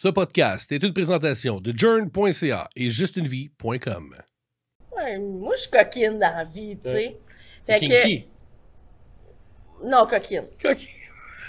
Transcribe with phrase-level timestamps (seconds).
[0.00, 4.14] Ce podcast est une présentation de journ.ca et justunevie.com.
[4.96, 7.16] Ouais, moi, je suis coquine dans la vie, tu sais.
[7.66, 8.22] Fait Kinky.
[8.22, 9.88] que.
[9.88, 10.46] Non, coquine.
[10.62, 10.88] Coquine.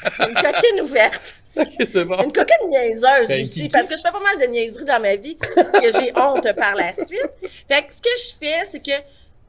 [0.20, 1.36] Une coquine ouverte.
[1.56, 2.24] Ok, c'est bon.
[2.24, 5.16] Une coquine niaiseuse Ben, aussi, parce que je fais pas mal de niaiseries dans ma
[5.16, 7.30] vie que j'ai honte par la suite.
[7.68, 8.92] Fait que ce que je fais, c'est que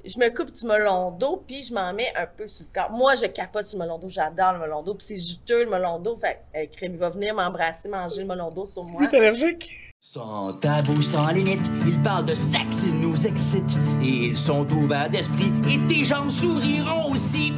[0.04, 2.90] je me coupe du melon d'eau, puis je m'en mets un peu sur le corps.
[2.90, 5.70] Moi, je capote sur le melon d'eau, j'adore le melon d'eau, puis c'est juteux le
[5.70, 6.16] melon d'eau.
[6.16, 9.06] Fait que, euh, crème, il va venir m'embrasser, manger le melon d'eau sur moi.
[9.06, 9.76] T'es allergique?
[10.00, 13.76] Sans tabou, sans limite, ils parlent de sexe, ils nous excitent.
[14.02, 17.52] Et ils sont ouverts d'esprit, et tes jambes s'ouvriront aussi.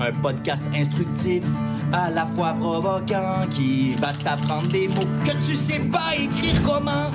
[0.00, 1.44] Un podcast instructif,
[1.92, 7.12] à la fois provoquant, qui va t'apprendre des mots que tu sais pas écrire comment.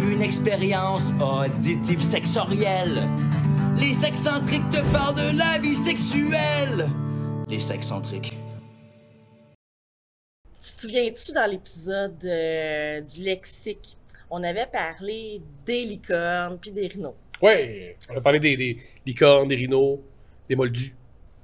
[0.00, 3.06] Une expérience auditive sexorielle.
[3.76, 6.88] Les sexcentriques te parlent de la vie sexuelle.
[7.48, 8.36] Les sexcentriques.
[10.62, 13.96] Tu te souviens-tu dans l'épisode euh, du lexique,
[14.30, 17.14] on avait parlé des licornes puis des rhinos?
[17.42, 17.96] Ouais.
[18.10, 19.98] On a parlé des, des licornes, des rhinos,
[20.48, 20.94] des moldus.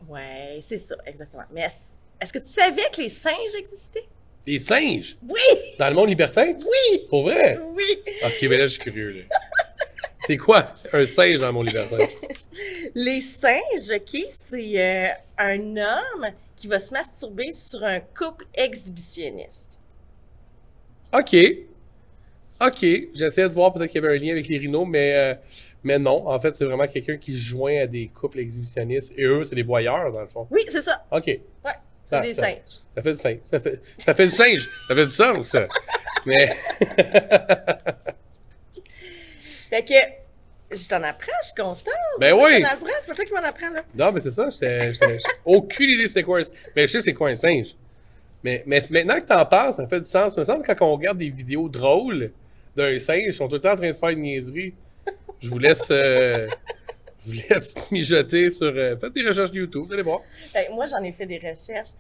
[0.09, 1.45] Ouais, c'est ça, exactement.
[1.53, 4.07] Mais est-ce est-ce que tu savais que les singes existaient?
[4.47, 5.17] Des singes?
[5.29, 5.41] Oui!
[5.79, 6.53] Dans le monde libertin?
[6.55, 7.07] Oui!
[7.09, 7.59] Pour vrai?
[7.75, 7.99] Oui!
[8.25, 9.11] Ok, mais là, je suis curieux.
[9.29, 9.37] là.
[10.27, 11.97] C'est quoi un singe dans monde libertin?
[12.95, 16.27] Les singes, OK, c'est euh, un homme
[16.57, 19.81] qui va se masturber sur un couple exhibitionniste.
[21.15, 21.35] OK.
[22.61, 22.87] OK.
[23.15, 25.35] J'essayais de voir peut-être qu'il y avait un lien avec les rhinos, mais, euh,
[25.83, 26.29] mais non.
[26.29, 29.15] En fait, c'est vraiment quelqu'un qui se joint à des couples exhibitionnistes.
[29.17, 30.47] Et eux, c'est des voyeurs, dans le fond.
[30.51, 31.03] Oui, c'est ça.
[31.11, 31.27] OK.
[31.27, 32.81] Ouais, c'est Ah, des ça- singes.
[32.95, 33.39] Ça fait du singe.
[33.45, 34.69] Ça fait, ça fait du singe.
[34.89, 35.67] Ça fait du sens, ça.
[36.27, 36.55] Mais,
[39.81, 39.85] Fait
[40.71, 41.93] que, je t'en apprends, je suis contente.
[42.21, 42.63] Ben oui.
[42.63, 43.83] t'en apprends, C'est pas toi qui m'en apprends, là.
[43.95, 44.49] non, mais c'est ça.
[44.51, 44.93] J'étais,
[45.45, 46.41] aucune idée c'est quoi.
[46.41, 46.45] un-
[46.77, 47.75] Mais je sais c'est quoi un singe.
[48.45, 50.35] Mais, mais maintenant que t'en parles, ça fait du sens.
[50.37, 52.33] Il me semble que quand on regarde des vidéos drôles
[52.77, 54.75] d'un singe, ils sont tout le temps en train de faire une niaiserie.
[55.41, 56.49] Je vous laisse, euh,
[57.27, 60.21] je vous laisse mijoter sur, euh, faites des recherches YouTube, vous allez voir.
[60.55, 61.91] Que moi, j'en ai fait des recherches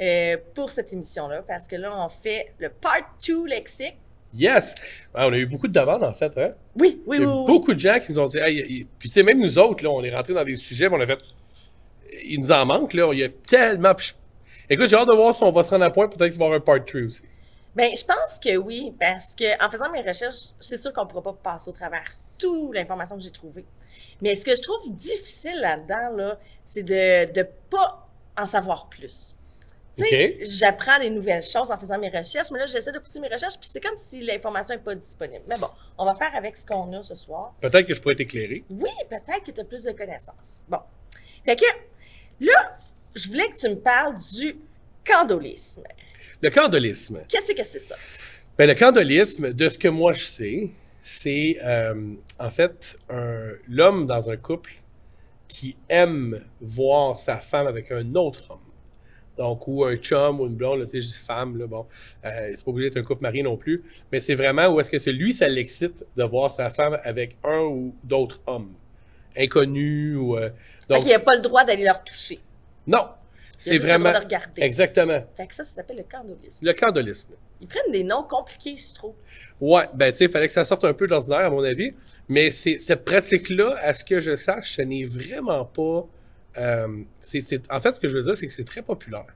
[0.00, 3.96] euh, pour cette émission-là, parce que là, on fait le part 2 lexique.
[4.34, 4.74] Yes!
[5.14, 6.52] Ah, on a eu beaucoup de demandes, en fait, hein?
[6.76, 7.32] Oui, oui, Il y oui.
[7.32, 7.44] a oui.
[7.46, 9.90] beaucoup de gens qui nous ont dit, Hey, puis tu sais, même nous autres, là,
[9.90, 11.18] on est rentrés dans des sujets, puis on a fait,
[12.24, 14.12] il nous en manque, là, il y a tellement, je-
[14.70, 16.44] écoute, j'ai hâte de voir si on va se rendre à point, peut-être qu'il va
[16.44, 17.22] y avoir un part 3 aussi.
[17.74, 21.22] Ben, je pense que oui, parce que en faisant mes recherches, c'est sûr qu'on pourra
[21.22, 22.04] pas passer au travers
[22.36, 23.64] toute l'information que j'ai trouvée.
[24.20, 29.36] Mais ce que je trouve difficile là-dedans, là, c'est de de pas en savoir plus.
[30.42, 33.58] J'apprends des nouvelles choses en faisant mes recherches, mais là, j'essaie de pousser mes recherches,
[33.58, 35.42] puis c'est comme si l'information est pas disponible.
[35.48, 37.54] Mais bon, on va faire avec ce qu'on a ce soir.
[37.60, 38.64] Peut-être que je pourrais t'éclairer.
[38.70, 40.62] Oui, peut-être que tu as plus de connaissances.
[40.68, 40.78] Bon.
[41.44, 41.64] Fait que,
[42.40, 42.78] là,
[43.14, 44.56] je voulais que tu me parles du
[45.04, 45.84] candolisme.
[46.42, 47.22] Le candolisme.
[47.28, 47.96] Qu'est-ce que c'est ça?
[48.56, 50.70] Ben, le candolisme, de ce que moi je sais,
[51.00, 54.74] c'est euh, en fait un- l'homme dans un couple
[55.46, 58.60] qui aime voir sa femme avec un autre homme.
[59.38, 61.86] Donc, ou un chum ou une blonde, tu sais, je dis femme, là, bon,
[62.24, 64.90] euh, c'est pas obligé d'être un couple marié non plus, mais c'est vraiment où est-ce
[64.90, 68.72] que c'est lui, ça l'excite de voir sa femme avec un ou d'autres hommes,
[69.36, 70.36] inconnus ou...
[70.36, 70.50] euh,
[70.88, 72.40] donc, qu'il n'y a pas le droit d'aller leur toucher.
[72.86, 74.10] non, Il c'est juste le vraiment...
[74.10, 74.62] droit de regarder.
[74.62, 76.66] Exactement, Fait que ça, ça s'appelle le candolisme.
[76.66, 77.28] le candolisme.
[77.60, 79.14] Ils prennent des noms compliqués, je trouve.
[79.60, 81.62] Ouais, ben tu sais, il fallait que ça sorte un peu de l'ordinaire à mon
[81.64, 81.92] avis,
[82.28, 86.06] mais cette pratique-là, à ce que je sache, ce n'est vraiment pas.
[86.58, 87.04] Euh,
[87.70, 89.26] en fait, ce que je veux dire, c'est que c'est très populaire.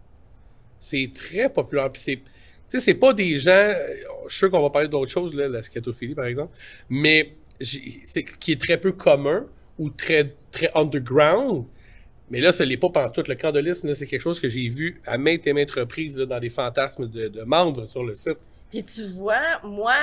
[0.81, 2.23] C'est très populaire, puis c'est, tu
[2.67, 3.53] sais, c'est pas des gens.
[3.53, 3.95] euh,
[4.27, 6.57] Je suis sûr qu'on va parler d'autres choses là, la scatophilie par exemple,
[6.89, 9.47] mais c'est qui est très peu commun
[9.79, 11.67] ou très très underground.
[12.31, 13.29] Mais là, ce n'est pas pantoute.
[13.29, 16.49] Le candolisme, c'est quelque chose que j'ai vu à maintes et maintes reprises dans des
[16.49, 18.39] fantasmes de, membres sur le site.
[18.71, 19.95] Puis tu vois, moi,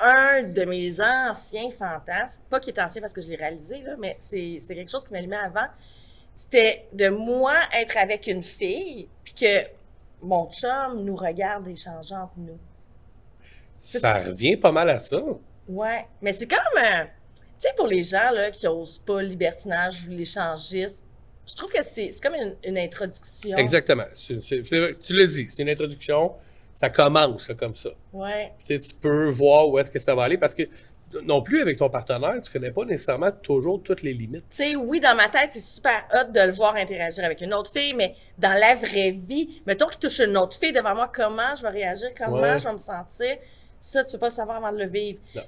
[0.00, 3.94] un de mes anciens fantasmes, pas qui est ancien parce que je l'ai réalisé, là,
[3.98, 5.66] mais c'est quelque chose qui m'allumait avant,
[6.38, 9.66] c'était de moi être avec une fille, puis que
[10.22, 12.60] mon chum nous regarde échanger entre nous.
[13.80, 15.20] Ça revient pas mal à ça.
[15.66, 19.26] Ouais, mais c'est comme, euh, tu sais, pour les gens là, qui osent pas le
[19.26, 21.04] libertinage ou l'échangisme,
[21.44, 23.56] je trouve que c'est c'est comme une, une introduction.
[23.56, 24.06] Exactement.
[24.14, 24.36] Tu
[25.10, 26.34] l'as dit, c'est une introduction.
[26.72, 27.90] Ça commence là, comme ça.
[28.12, 28.52] Ouais.
[28.60, 30.62] Tu sais, tu peux voir où est-ce que ça va aller parce que
[31.24, 34.44] non plus avec ton partenaire, tu connais pas nécessairement toujours toutes les limites.
[34.50, 37.54] Tu sais, oui, dans ma tête, c'est super hot de le voir interagir avec une
[37.54, 41.10] autre fille, mais dans la vraie vie, mettons qu'il touche une autre fille devant moi,
[41.14, 42.58] comment je vais réagir, comment Ouais.
[42.58, 43.36] je vais me sentir,
[43.80, 45.20] ça, tu peux pas savoir avant de le vivre.
[45.34, 45.42] Non.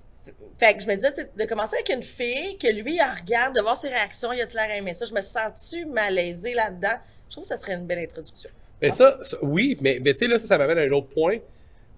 [0.59, 3.61] Fait que je me disais, de commencer avec une fille, que lui, il regarde, de
[3.61, 6.97] voir ses réactions, il a-tu l'air aimé ça, je me sens-tu malaisée là-dedans?
[7.29, 8.51] Je trouve que ça serait une belle introduction.
[8.83, 11.09] Mais ça, ça- oui, mais, mais tu sais, là, ça, ça m'amène à un autre
[11.09, 11.37] point.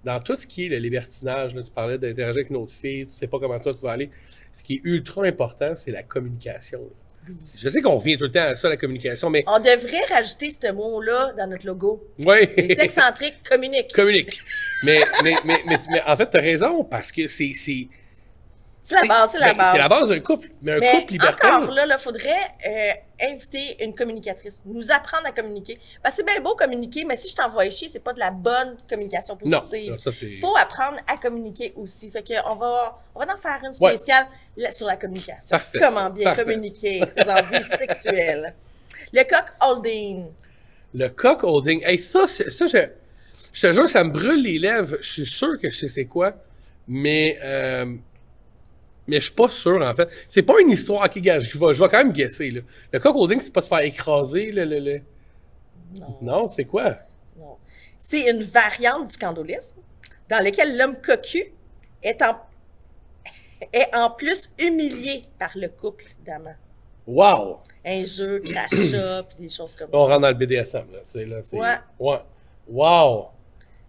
[0.04, 3.06] Dans tout ce qui est le libertinage, là, tu parlais d'interagir avec une autre fille,
[3.06, 4.10] tu sais pas comment toi tu vas aller.
[4.52, 6.80] Ce qui est ultra important, c'est la communication.
[6.80, 7.34] là.
[7.56, 10.50] Je sais qu'on revient tout le temps à ça, la communication, mais On devrait rajouter
[10.50, 12.04] ce mot-là dans notre logo.
[12.18, 12.48] oui.
[12.56, 13.92] Les excentriques communiquent.
[13.92, 14.40] communique.
[14.82, 17.52] Mais, mais, mais, mais, mais en fait, t'as raison, parce que c'est,
[18.82, 19.72] c'est, C'est la base, c'est la ben, base.
[19.72, 20.48] C'est la base d'un couple.
[20.62, 21.54] Mais un Mais couple libertaire.
[21.54, 22.30] encore là, il faudrait
[22.66, 22.92] euh,
[23.32, 25.76] inviter une communicatrice, nous apprendre à communiquer.
[25.76, 28.76] Que c'est bien beau communiquer, mais si je t'envoie chier, c'est pas de la bonne
[28.88, 29.96] communication positive.
[30.12, 30.38] c'est.
[30.40, 32.10] faut apprendre à communiquer aussi.
[32.10, 34.26] Fait que on va, on va en faire une spéciale
[34.70, 35.38] sur la communication.
[35.50, 36.44] Parfait, Comment bien Parfait.
[36.44, 38.54] communiquer ses envies sexuelles.
[39.12, 40.26] Le coq holding.
[40.94, 41.82] Le cock holding.
[41.84, 42.88] Hey, ça, ça, je,
[43.52, 44.96] je te jure, ça me brûle les lèvres.
[45.00, 46.34] Je suis sûr que je sais c'est quoi.
[46.88, 47.86] Mais, euh,
[49.12, 50.08] mais je suis pas sûr, en fait.
[50.26, 51.50] C'est pas une histoire qui gage.
[51.52, 52.60] Je vais, je vais quand même guesser, là.
[52.92, 55.00] Le cock holding, c'est pas se faire écraser, le, le, le-
[56.00, 56.96] Non, Non, c'est quoi?
[57.38, 57.56] non.
[57.98, 59.76] C'est une variante du candolisme
[60.28, 61.52] dans laquelle l'homme cocu
[62.02, 62.36] est en,
[63.72, 66.56] est en plus humilié par le couple d'amants.
[67.06, 67.60] Wow!
[67.84, 70.12] Injures, crachats, puis des choses comme On ça.
[70.14, 70.98] rentre dans le BDSM, là.
[71.04, 71.58] C'est, là, c'est...
[71.58, 71.76] Ouais.
[71.98, 72.20] Ouais.
[72.68, 73.28] Wow!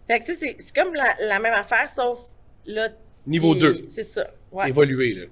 [0.08, 2.20] Fait que tu sais, c'est- c'est comme la, la même affaire, sauf
[2.66, 2.90] là.
[3.26, 3.86] Niveau t'es- 2.
[3.90, 4.30] C'est ça.
[4.52, 4.70] Ouais.
[4.70, 5.26] Évolué, là.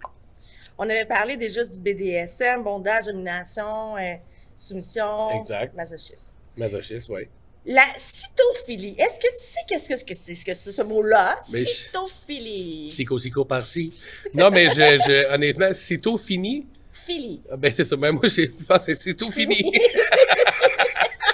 [0.77, 4.13] On avait parlé déjà du BDSM, bondage, domination, euh,
[4.55, 5.75] soumission, Exact.
[5.75, 6.37] masochisme.
[6.57, 7.29] Masochiste, ouais.
[7.65, 8.95] La cytophilie.
[8.97, 11.37] Est-ce que tu sais qu'est-ce que c'est -ce, que c'est ce mot-là?
[11.53, 12.87] Je- Cytophilie.
[12.87, 13.93] Psycho, psycho par-ci.
[14.33, 16.65] Non, mais je, je, honnêtement, c'est tout fini.
[16.91, 17.41] Philie.
[17.51, 17.95] Ah, Ben, c'est ça.
[17.95, 19.61] Ben, moi, j'ai pensé, c'est tout fini.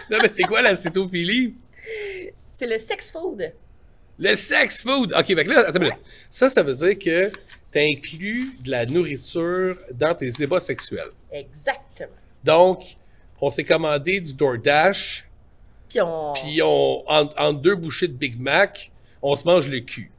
[0.09, 1.55] non, mais c'est quoi la cétophilie?
[2.51, 3.53] c'est le sex food.
[4.19, 5.13] Le sex food!
[5.13, 5.97] OK, fait que là, attends une minute.
[6.29, 7.31] Ça, ça veut dire que
[7.71, 11.11] t'inclus de la nourriture dans tes ébats sexuels.
[11.31, 12.11] Exactement.
[12.43, 12.97] Donc,
[13.39, 15.29] on s'est commandé du DoorDash,
[15.89, 16.33] Puis on.
[16.33, 18.91] puis on, en, en deux bouchées de Big Mac,
[19.21, 20.11] on se mange le cul.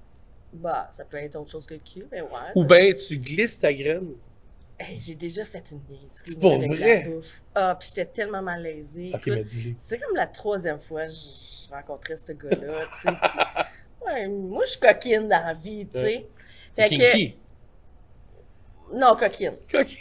[0.52, 2.28] Bah, ça peut être autre chose que le cul, mais ouais.
[2.54, 4.10] Ou ben, tu glisses ta graine.
[4.78, 6.36] Hey, J'ai déjà fait une niaiserie.
[6.36, 7.02] Pour avec vrai?
[7.02, 7.42] la bouffe.
[7.54, 9.12] Ah, puis j'étais tellement malaisée.
[9.76, 11.18] C'est comme la troisième fois que je
[11.68, 13.14] je rencontrais ce gars-là, tu sais.
[14.28, 16.26] Moi, je suis coquine dans la vie, tu sais.
[16.74, 17.38] Fait que,
[18.94, 19.54] non, coquine.
[19.74, 19.96] OK,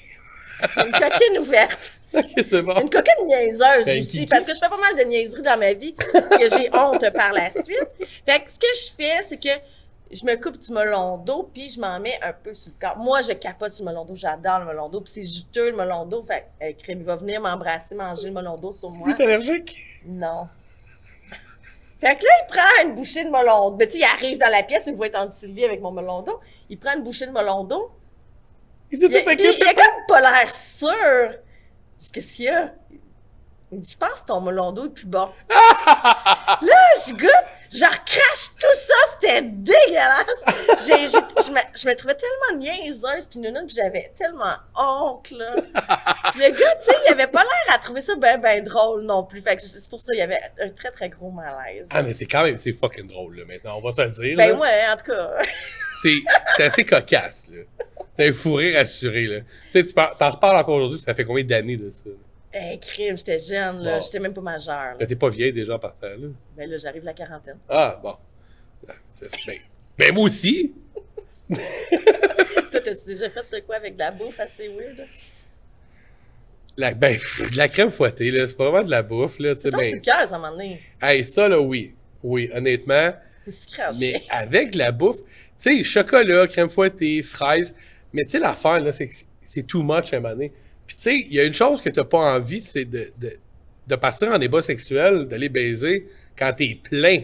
[0.78, 1.94] Une coquine ouverte.
[2.14, 2.80] OK, c'est bon.
[2.80, 5.74] Une coquine niaiseuse Ben, aussi, parce que je fais pas mal de niaiseries dans ma
[5.74, 7.88] vie que j'ai honte par la suite.
[8.26, 9.50] Fait que ce que je fais, c'est que
[10.10, 12.98] je me coupe du melon d'eau, puis je m'en mets un peu sur le corps.
[12.98, 15.76] Moi, je capote sur le melon d'eau, j'adore le melon d'eau, puis c'est juteux le
[15.76, 16.22] melon d'eau.
[16.22, 19.14] Fait que, euh, crème, il va venir m'embrasser, manger le melon d'eau sur moi.
[19.14, 19.84] T'es allergique?
[20.06, 20.48] Non.
[22.00, 23.78] Fait que là, il prend une bouchée de melon d'eau.
[23.78, 25.82] Ben, tu sais, il arrive dans la pièce, il me voit être en lit avec
[25.82, 26.40] mon melon d'eau.
[26.70, 27.92] Il prend une bouchée de melon d'eau.
[28.92, 30.92] Il s'est Il, il a comme pas l'air sûr.
[32.14, 32.74] Qu'est-ce qu'il y a?
[33.72, 35.28] Il dit, je pense que ton melon d'eau est plus bon.
[35.50, 36.58] là,
[37.06, 40.44] je goûte, je recrache tout ça, c'était dégueulasse.
[40.88, 45.32] J'ai, j'ai- je, me, je me trouvais tellement niaiseuse puis nounoune, puis j'avais tellement honte,
[45.32, 45.56] là.
[46.32, 49.02] Puis le gars, tu sais, il avait pas l'air à trouver ça ben, ben drôle
[49.04, 49.42] non plus.
[49.42, 51.88] Fait que c'est pour ça, il y avait un très, très gros malaise.
[51.92, 53.78] Ah, mais c'est quand même, c'est fucking drôle, là, maintenant.
[53.78, 54.56] On va se le dire, ben là.
[54.60, 55.30] ouais, en tout cas.
[56.02, 56.18] C'est,
[56.56, 57.64] c'est assez cocasse, là.
[58.14, 59.40] C'est un fou rire assuré, là.
[59.42, 62.06] Tu sais, tu t'en reparles encore aujourd'hui, ça fait combien d'années de ça?
[62.60, 63.98] Hey, crime, j'étais jeune, là.
[64.00, 64.06] Bon.
[64.06, 64.96] J'étais même pas majeure.
[65.00, 65.06] là.
[65.06, 66.28] T'es pas vieille déjà en partant, là.
[66.56, 67.58] Ben là, j'arrive à la quarantaine.
[67.70, 68.16] Ah, bon.
[69.12, 69.60] C'est- Ben,
[69.98, 70.74] ben, moi aussi.
[71.50, 75.06] Toi, t'as-tu déjà fait de quoi avec de la bouffe assez weird?
[76.78, 78.48] La, ben, pff, de la crème fouettée, là.
[78.48, 80.02] C'est pas vraiment de la bouffe, là, c'est le ben.
[80.02, 80.82] cœur, ça, à un moment donné.
[81.02, 81.94] Hey, ça, là, oui.
[82.24, 83.14] Oui, honnêtement.
[83.42, 85.28] C'est en Mais avec la bouffe, tu
[85.58, 87.74] sais, chocolat, crème fouettée, fraises.
[88.14, 90.52] Mais tu sais, l'affaire, là, c'est que c'est too much à un moment donné.
[90.88, 93.34] Puis tu sais, il y a une chose que t'as pas envie, c'est de, de,
[93.88, 97.24] de partir en débat sexuel, d'aller baiser quand t'es plein.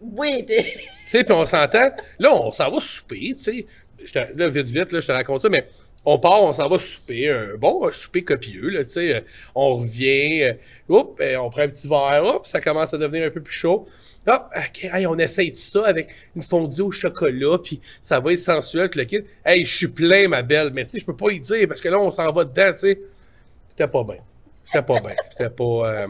[0.00, 0.62] Oui, t'es...
[0.62, 0.70] Tu
[1.06, 1.90] sais, puis on s'entend.
[2.18, 3.66] Là, on s'en va souper, tu sais.
[4.04, 5.66] Je te- Là, vite, vite, là, je te raconte ça, mais
[6.04, 9.14] on part, on s'en va souper, bon un souper copieux, là, tu sais.
[9.16, 9.20] euh,
[9.54, 10.52] On revient, euh,
[10.88, 13.54] hop, euh, on prend un petit verre, hop, ça commence à devenir un peu plus
[13.54, 13.86] chaud.
[14.26, 18.32] Hop, ok, hey, on essaye tout ça avec une fondue au chocolat, puis ça va
[18.32, 19.24] être sensuel, le kid.
[19.44, 21.80] Hey, je suis plein, ma belle, mais tu sais, je peux pas y dire, parce
[21.80, 23.00] que là, on s'en va dedans, tu sais.
[23.70, 24.18] J'étais pas bien.
[24.66, 25.14] J'étais pas bien.
[25.30, 25.64] J'étais pas...
[25.64, 26.06] euh,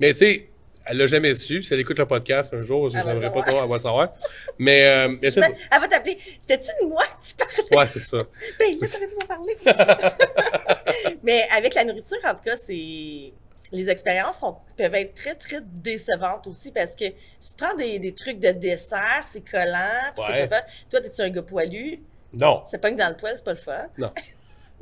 [0.00, 0.48] Mais tu sais,
[0.88, 1.62] elle l'a jamais su.
[1.62, 3.44] Si elle écoute le podcast un jour, je n'aimerais pas savoir.
[3.44, 4.14] savoir, elle va le savoir.
[4.58, 6.18] Mais, euh, Elle va t'appeler.
[6.40, 7.76] C'était-tu de moi que tu parlais?
[7.76, 8.18] Ouais, c'est ça.
[8.58, 9.56] Ben, je ne savais pas parler.
[11.22, 13.32] Mais avec la nourriture, en tout cas, c'est...
[13.70, 17.04] Les expériences sont, peuvent être très, très décevantes aussi parce que
[17.38, 20.40] si tu prends des, des trucs de dessert, c'est collant, puis Ouais.
[20.40, 20.62] c'est pas.
[20.90, 22.00] Toi, t'es-tu un gars poilu?
[22.32, 23.88] Non, C'est pas que dans le poil, c'est pas le fun.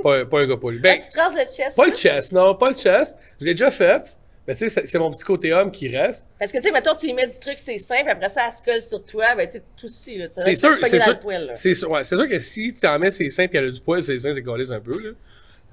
[0.01, 0.79] pas, pas un gars poilu.
[0.79, 3.19] Ben, tu traces le chest, pas le chest, non, pas le chest.
[3.41, 6.25] Je l'ai déjà fait, Mais tu sais, c'est- c'est mon petit côté homme qui reste.
[6.39, 8.53] Parce que, tu sais, mettons, tu y mets du truc, c'est simple, après ça, elle
[8.53, 10.29] se colle sur toi, ben, tu sais, tout aussi, là.
[10.29, 11.19] Tu C'est sûr, c'est sûr.
[11.55, 13.81] C'est sûr, ouais, c'est sûr que si tu en mets seins puis elle a du
[13.81, 15.11] poil, ses seins, c'est collé un peu, là.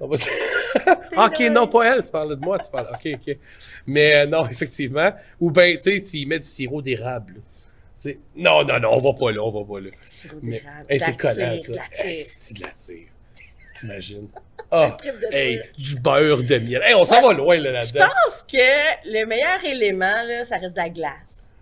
[1.16, 2.88] Ok, non, pas elle, tu parles de moi, tu parles.
[2.92, 3.36] Ok, ok.
[3.86, 5.12] Mais euh, non, effectivement.
[5.40, 7.34] Ou ben, tu sais, s'il met du sirop d'érable.
[8.02, 9.90] Tu Non, non, non, on va pas là, on va pas là.
[11.62, 11.82] C'est de la
[12.18, 12.26] tire.
[12.36, 13.06] c'est de la tire.
[13.78, 14.28] T'imagines?
[14.76, 16.80] Ah, de hey, du beurre de miel.
[16.84, 18.12] Hey, on s'en va loin, là, Je là-dedans.
[18.24, 21.52] pense que le meilleur élément, là, ça reste de la glace.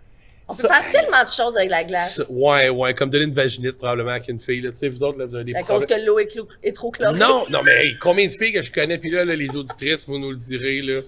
[0.47, 2.15] On peut Ça- faire tellement de choses avec la glace.
[2.15, 4.71] Ça- Ouais, ouais, comme donner une vaginite, probablement, avec une fille, là.
[4.71, 5.99] Tu sais, vous autres, là, vous avez des À cause problèmes.
[5.99, 6.17] que l'eau
[6.63, 7.19] est, trop chlorée.
[7.19, 10.07] Non, non, mais hey, combien de filles que je connais, puis là, là, les auditrices,
[10.07, 11.01] vous nous le direz, là.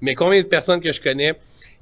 [0.00, 1.34] Mais combien de personnes que je connais,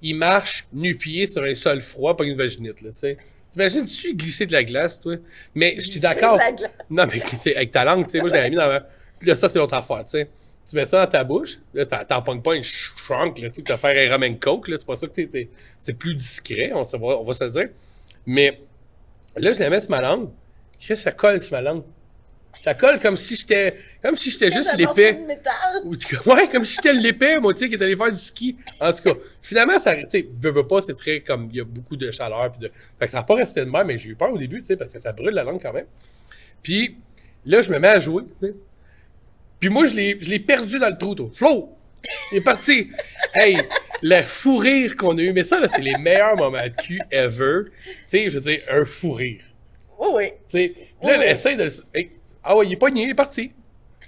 [0.02, 3.16] ils marchent nu-pieds sur un sol froid, pas une vaginite, là, tu sais.
[3.50, 5.16] T'imagines-tu glisser de la glace, toi?
[5.54, 6.38] Mais je suis d'accord.
[6.88, 8.20] Non, mais glisser avec ta langue, tu sais.
[8.20, 8.80] Moi, je l'avais mis dans ma...
[9.18, 10.28] Puis là, ça, c'est l'autre affaire, tu sais.
[10.68, 13.62] Tu mets ça dans ta bouche, là, t'en pognes pas une shrunk, là, tu sais,
[13.62, 14.76] te faire un rum and coke, là.
[14.76, 15.48] C'est pas ça que, t'es-
[15.80, 17.68] c'est plus discret, on, se va, on va se le dire.
[18.24, 18.60] Mais
[19.36, 20.28] là, je la mets sur ma langue.
[20.86, 21.82] Que ça colle sur ma langue?
[22.62, 24.70] Ça colle comme si j'étais, comme si j'étais juste
[25.96, 28.56] tu- Ouais, comme si j'étais l'épais, moi, tu sais, qui est allé faire du ski.
[28.78, 31.60] En tout cas, finalement, ça, tu sais, veux, veux pas, c'est très comme, il y
[31.60, 33.98] a beaucoup de chaleur, puis de, fait que ça n'a pas resté de même, mais
[33.98, 35.86] j'ai eu peur au début, tu sais, parce que ça brûle la langue quand même.
[36.62, 36.96] Puis,
[37.46, 38.54] là, je me mets à jouer, tu sais.
[39.58, 41.28] Puis moi, je l'ai, je l'ai perdu dans le trou, toi.
[41.32, 41.76] Flo!
[42.32, 42.90] Il est parti!
[43.34, 43.58] Hey!
[44.02, 45.32] Le fou rire qu'on a eu.
[45.34, 47.64] Mais ça, là, c'est les meilleurs moments de cul ever.
[47.86, 49.42] Tu sais, je veux dire, un fou rire.
[49.98, 50.26] Oui, oui.
[50.48, 51.30] Tu sais, là, elle Ouais.
[51.32, 51.68] essaie de.
[51.94, 52.10] Hey,
[52.42, 53.52] ah ouais, il est pogné, il est parti.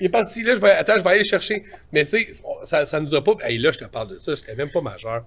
[0.00, 0.42] Il est parti.
[0.42, 0.70] Là, je vais.
[0.70, 1.64] Attends, je vais aller le chercher.
[1.92, 2.32] Mais tu sais,
[2.64, 3.32] ça, ça nous a pas.
[3.42, 4.34] Hey, là, je te parle de ça.
[4.34, 5.24] J'étais même pas majeur.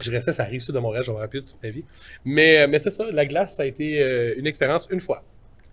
[0.00, 1.84] Je restais, ça arrive, ça, de Montréal, je vais rappeler toute ma vie.
[2.24, 5.24] Mais, euh, mais c'est ça, la glace, ça a été euh, une expérience une fois.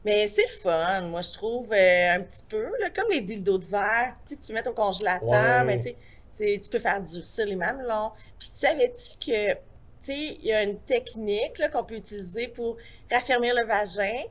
[0.04, 3.66] Mais c'est fun, moi, je trouve, euh, un petit peu, là, comme les dildos de
[3.66, 5.64] verre, tu sais, que tu peux mettre au congélateur, Ouais.
[5.64, 5.92] mais tu
[6.32, 8.12] sais, tu peux faire durcir les mamelons.
[8.40, 9.58] Puis tu savais-tu que, tu
[10.02, 12.78] sais, il y a une technique, qu'on peut utiliser pour
[13.12, 14.24] raffermir le vagin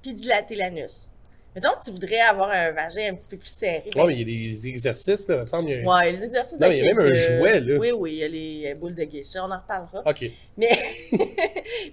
[0.00, 1.10] puis dilater l'anus?
[1.54, 3.82] Mettons que tu voudrais avoir un vagin un petit peu plus serré.
[3.86, 4.24] Ouais, ben, mais il y a
[4.60, 5.70] des exercices, là, il me semble.
[5.70, 7.76] il y a- Ouais, les exercices Non, mais il y a même un jouet, là.
[7.78, 10.02] Oui, oui, il y a les euh, boules de geisha, on en reparlera.
[10.08, 10.30] OK.
[10.56, 10.68] Mais,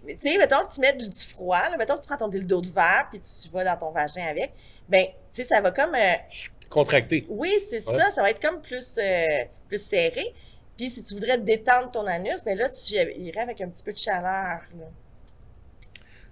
[0.05, 2.27] mais tu sais, mettons que tu mets du froid, là, mettons que tu prends ton
[2.27, 4.51] dildo de verre puis tu vas dans ton vagin avec,
[4.87, 6.13] ben, tu sais, ça va comme, euh,
[6.69, 7.25] Contracté.
[7.29, 7.97] oui, c'est Ouais.
[7.97, 10.33] ça, ça va être comme plus, euh, plus serré.
[10.77, 13.91] Puis si tu voudrais détendre ton anus, ben là, tu irais avec un petit peu
[13.91, 14.61] de chaleur.
[14.77, 14.85] là.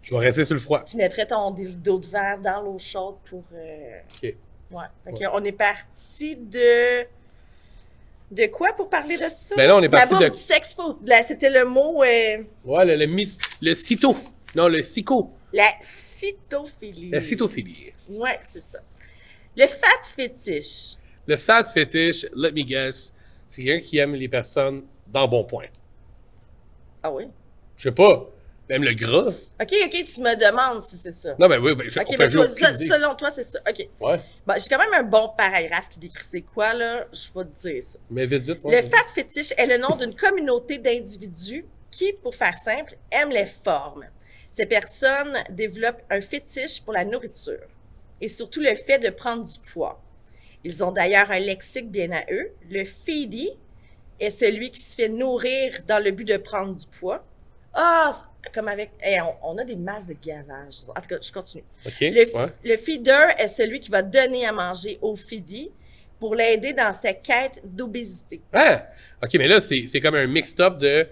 [0.08, 0.84] Je vais rester sur le froid.
[0.84, 3.44] Tu mettrais ton dildo de verre dans l'eau chaude pour.
[3.54, 4.22] euh, OK.
[4.72, 4.84] Ouais.
[5.04, 5.28] Fait Ouais.
[5.34, 7.04] on est parti de.
[8.32, 9.56] De quoi pour parler de ça?
[9.56, 10.30] Ben là, on est La parti de.
[10.30, 10.98] du sex food.
[11.08, 12.04] Là, c'était le mot.
[12.04, 14.16] euh, Ouais, le, le, mis- le cito.
[14.56, 15.32] Non, le sico.
[15.54, 17.10] la cytophilie.
[17.12, 17.92] La cytophilie.
[18.10, 18.80] Ouais, c'est ça.
[19.56, 20.96] Le fat fétiche.
[21.28, 23.14] Le fat fetish, let me guess,
[23.48, 25.68] c'est quelqu'un qui aime les personnes dans bon point.
[27.04, 27.28] Ah oui?
[27.78, 28.28] Je sais pas.
[28.70, 29.28] Même le gras.
[29.62, 31.36] Ok, ok, tu me demandes si c'est ça.
[31.38, 32.88] Non, ben oui, ben, je, Ok, on fait ben, toi, idée.
[32.88, 33.60] selon toi, c'est ça.
[33.70, 33.88] Ok.
[34.02, 37.06] Ouais, Bon, j'ai quand même un bon paragraphe qui décrit c'est quoi, là.
[37.14, 38.00] Je vais te dire ça.
[38.10, 38.60] mais vite, vite.
[38.64, 43.30] ouais, Le fat fétiche est le nom d'une communauté d'individus qui, pour faire simple, aiment
[43.30, 44.06] les formes.
[44.50, 47.68] Ces personnes développent un fétiche pour la nourriture
[48.22, 50.02] et surtout le fait de prendre du poids.
[50.64, 52.52] Ils ont d'ailleurs un lexique bien à eux.
[52.70, 53.52] Le feedy
[54.20, 57.24] est celui qui se fait nourrir dans le but de prendre du poids.
[57.76, 58.12] Ah,
[58.54, 58.92] comme avec...
[59.02, 60.76] hey, on, on a des masses de gavage.
[60.88, 61.64] En tout cas, je continue.
[61.86, 62.48] OK, Le, ouais.
[62.64, 65.70] le feeder est celui qui va donner à manger au feedy
[66.20, 68.40] pour l'aider dans sa quête d'obésité.
[68.54, 68.88] Ah!
[69.22, 71.08] OK, mais là, c'est c'est comme un mixed-up de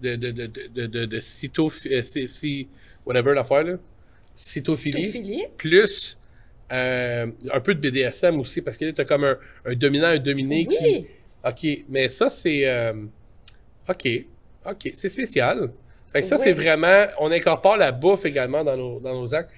[0.00, 2.68] de de de de de, de, de cyto, euh, si, si-
[3.04, 3.74] whatever l'affaire, là.
[4.34, 5.02] Cytophilie.
[5.02, 5.44] Cytophilie.
[5.56, 6.16] Plus
[6.70, 10.18] euh, un peu de BDSM aussi, parce que là, t'as comme un, un dominant, un
[10.18, 10.76] dominé Oui.
[10.76, 11.06] qui...
[11.44, 12.66] OK, mais ça, c'est...
[12.68, 12.92] euh,
[13.88, 14.06] OK,
[14.66, 15.70] OK, c'est spécial.
[16.12, 16.42] Fait que ça, Oui.
[16.44, 17.06] c'est vraiment...
[17.20, 19.50] On incorpore la bouffe également dans nos, dans nos actes.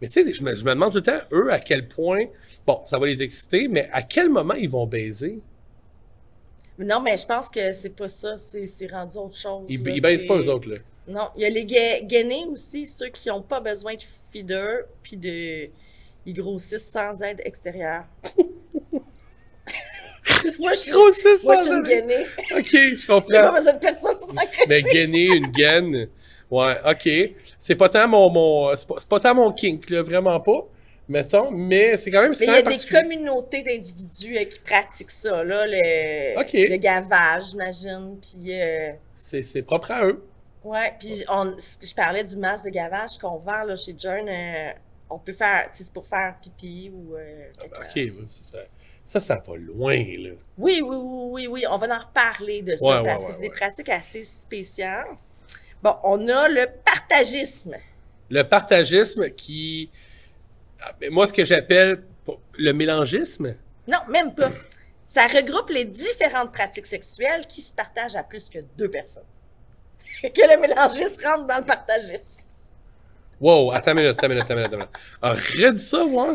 [0.00, 2.26] Mais tu sais, je me, je me demande tout le temps, eux, à quel point...
[2.66, 5.40] Bon, ça va les exciter, mais à quel moment ils vont baiser?
[6.78, 9.64] Non, mais je pense que c'est pas ça, c'est rendu autre chose.
[9.68, 10.76] Ils, là, ils baisent pas, eux autres, là.
[11.08, 14.82] Non, il y a les ga- gainés aussi, ceux qui ont pas besoin de feeder,
[15.02, 15.68] puis de...
[16.26, 18.04] Ils grossissent sans aide extérieure.
[20.58, 22.26] moi, je suis, moi, je suis une gainée.
[22.56, 23.52] OK, je J'ai pas comprends.
[23.52, 24.32] besoin de personne pour.
[24.68, 26.08] Mais gainer une gaine,
[26.50, 27.08] ouais, OK.
[27.58, 28.30] C'est pas tant mon...
[28.30, 30.66] mon c'est pas, c'est pas tant mon kink, là, vraiment pas,
[31.08, 32.34] mettons, mais c'est quand même...
[32.34, 36.52] c'est Mais il y a des communautés d'individus euh, qui pratiquent ça, là, le, Ok.
[36.52, 38.52] le gavage, j'imagine, puis...
[38.60, 40.22] euh, C'est c'est propre à eux.
[40.64, 44.28] Ouais, puis on, je parlais du masque de gavage qu'on vend là, chez John.
[44.28, 44.70] euh,
[45.08, 47.14] on peut faire, tu sais, c'est pour faire pipi ou.
[47.16, 47.80] euh, caca.
[47.80, 48.58] OK, ouais, ça, ça,
[49.08, 50.32] ça, ça va loin, là.
[50.58, 53.32] Oui, oui, oui, oui, oui, on va en reparler de ça Ouais, parce ouais, que
[53.32, 53.48] c'est ouais.
[53.48, 55.06] des pratiques assez spéciales.
[55.82, 57.74] Bon, on a le partagisme.
[58.28, 59.90] Le partagisme qui...
[60.82, 62.02] Ah, mais Moi, ce que j'appelle
[62.58, 63.54] le mélangisme,
[63.86, 64.50] Non, même pas.
[65.06, 69.24] Ça regroupe les différentes pratiques sexuelles qui se partagent à plus que deux personnes.
[70.22, 72.42] que le mélangisme rentre dans le partagisme.
[73.40, 74.74] Wow, attends une minute, attends une minute, attends une minute.
[74.74, 75.60] attends une minute.
[75.62, 76.34] Ah, redis ça, voir.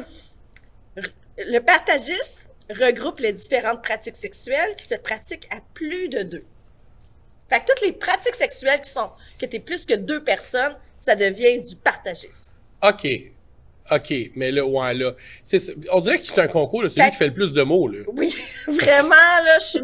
[1.38, 6.46] Le partagisme regroupe les différentes pratiques sexuelles qui se pratiquent à plus de deux.
[7.50, 11.16] Fait que toutes les pratiques sexuelles qui sont, que t'es plus que deux personnes, ça
[11.16, 12.54] devient du partagisme.
[12.82, 13.08] OK.
[13.92, 15.12] OK, mais là, ouais, là.
[15.92, 17.90] on dirait que c'est un concours, là, celui Fait- qui fait le plus de mots,
[17.90, 18.00] là.
[18.16, 18.34] Oui,
[18.68, 19.80] vraiment, là, je suis...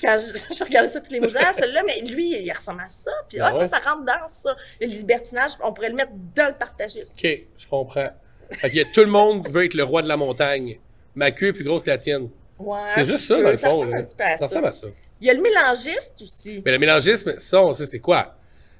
[0.00, 2.88] quand je, je regardais ça tous les mots, ah, celui-là, mais lui, il ressemble à
[2.88, 3.12] ça.
[3.28, 3.68] Puis, Ah ah, ouais?
[3.68, 4.56] ça, ça rentre dans ça.
[4.80, 7.12] Le libertinage, on pourrait le mettre dans le partagisme.
[7.16, 8.10] OK, je comprends.
[8.50, 10.78] Fait qu'il y a tout le monde veut être le roi de la montagne.
[11.14, 12.28] Ma queue est plus grosse que la tienne.
[12.58, 13.56] Ouais, C'est juste ça, dans le.
[13.56, 13.90] Ça fond.
[13.90, 14.46] Ça ça.
[14.46, 14.88] ressemble à ça.
[15.20, 16.62] Il y a le mélangiste aussi.
[16.64, 18.34] Mais le mélangisme, ça, on sait c'est quoi.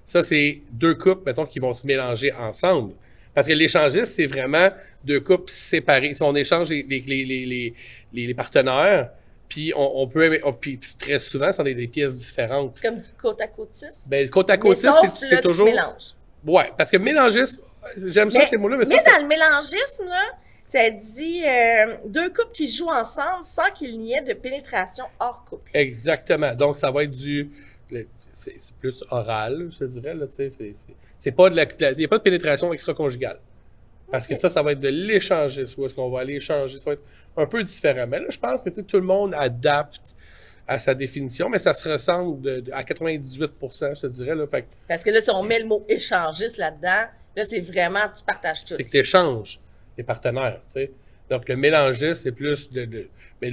[0.05, 2.95] Ça, c'est deux couples, mettons, qui vont se mélanger ensemble.
[3.35, 4.71] Parce que l'échangiste, c'est vraiment
[5.05, 6.15] deux couples séparés.
[6.15, 7.75] Si on échange les,
[8.13, 9.11] les, partenaires,
[9.49, 10.41] puis on, on peut...
[10.43, 12.73] on- puis très souvent, c'est des, des pièces différentes.
[12.77, 14.09] C'est comme du côte à côte-cis.
[14.09, 15.67] Ben, côte à côte, c'est toujours...
[15.67, 16.15] mélanges.
[16.45, 17.61] Ouais, parce que mélangiste,
[17.97, 20.23] j'aime ça, Mais- ces mots-là, mais, Mais ça, c'est- dans le mélangisme, là,
[20.65, 25.45] ça dit euh, deux couples qui jouent ensemble sans qu'il n'y ait de pénétration hors
[25.49, 25.69] couple.
[25.75, 26.55] Exactement.
[26.55, 27.51] Donc, ça va être du...
[28.33, 30.15] C'est plus oral, je te dirais.
[31.19, 31.65] C'est pas de la...
[31.93, 33.41] Il n'y a pas de pénétration extra-conjugale.
[34.11, 36.79] Parce que ça, ça va être de l'échangisme, où est-ce qu'on va aller échanger.
[36.79, 37.03] Ça va être
[37.37, 38.07] un peu différent.
[38.09, 40.15] Mais là, je pense que tout le monde adapte
[40.67, 44.35] à sa définition, mais ça se ressemble de- de- à 98% je te dirais.
[44.37, 47.07] Là, fait Parce que là, si on met le mot échangiste là-dedans,
[47.37, 48.75] là, c'est vraiment, tu partages tout.
[48.77, 49.61] c'est que tu échanges
[49.97, 50.61] les partenaires.
[50.65, 50.93] tu sais.
[51.29, 52.85] Donc, le mélanger, c'est plus de...
[52.85, 53.09] de
[53.41, 53.53] mais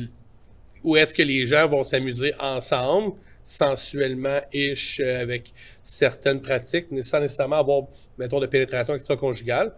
[0.84, 5.52] où est-ce que les gens vont s'amuser ensemble, sensuellement, ish, euh, avec
[5.84, 7.84] certaines pratiques, mais sans nécessairement avoir,
[8.18, 9.74] mettons, de pénétration extra-conjugale.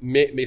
[0.00, 0.46] Mais, mais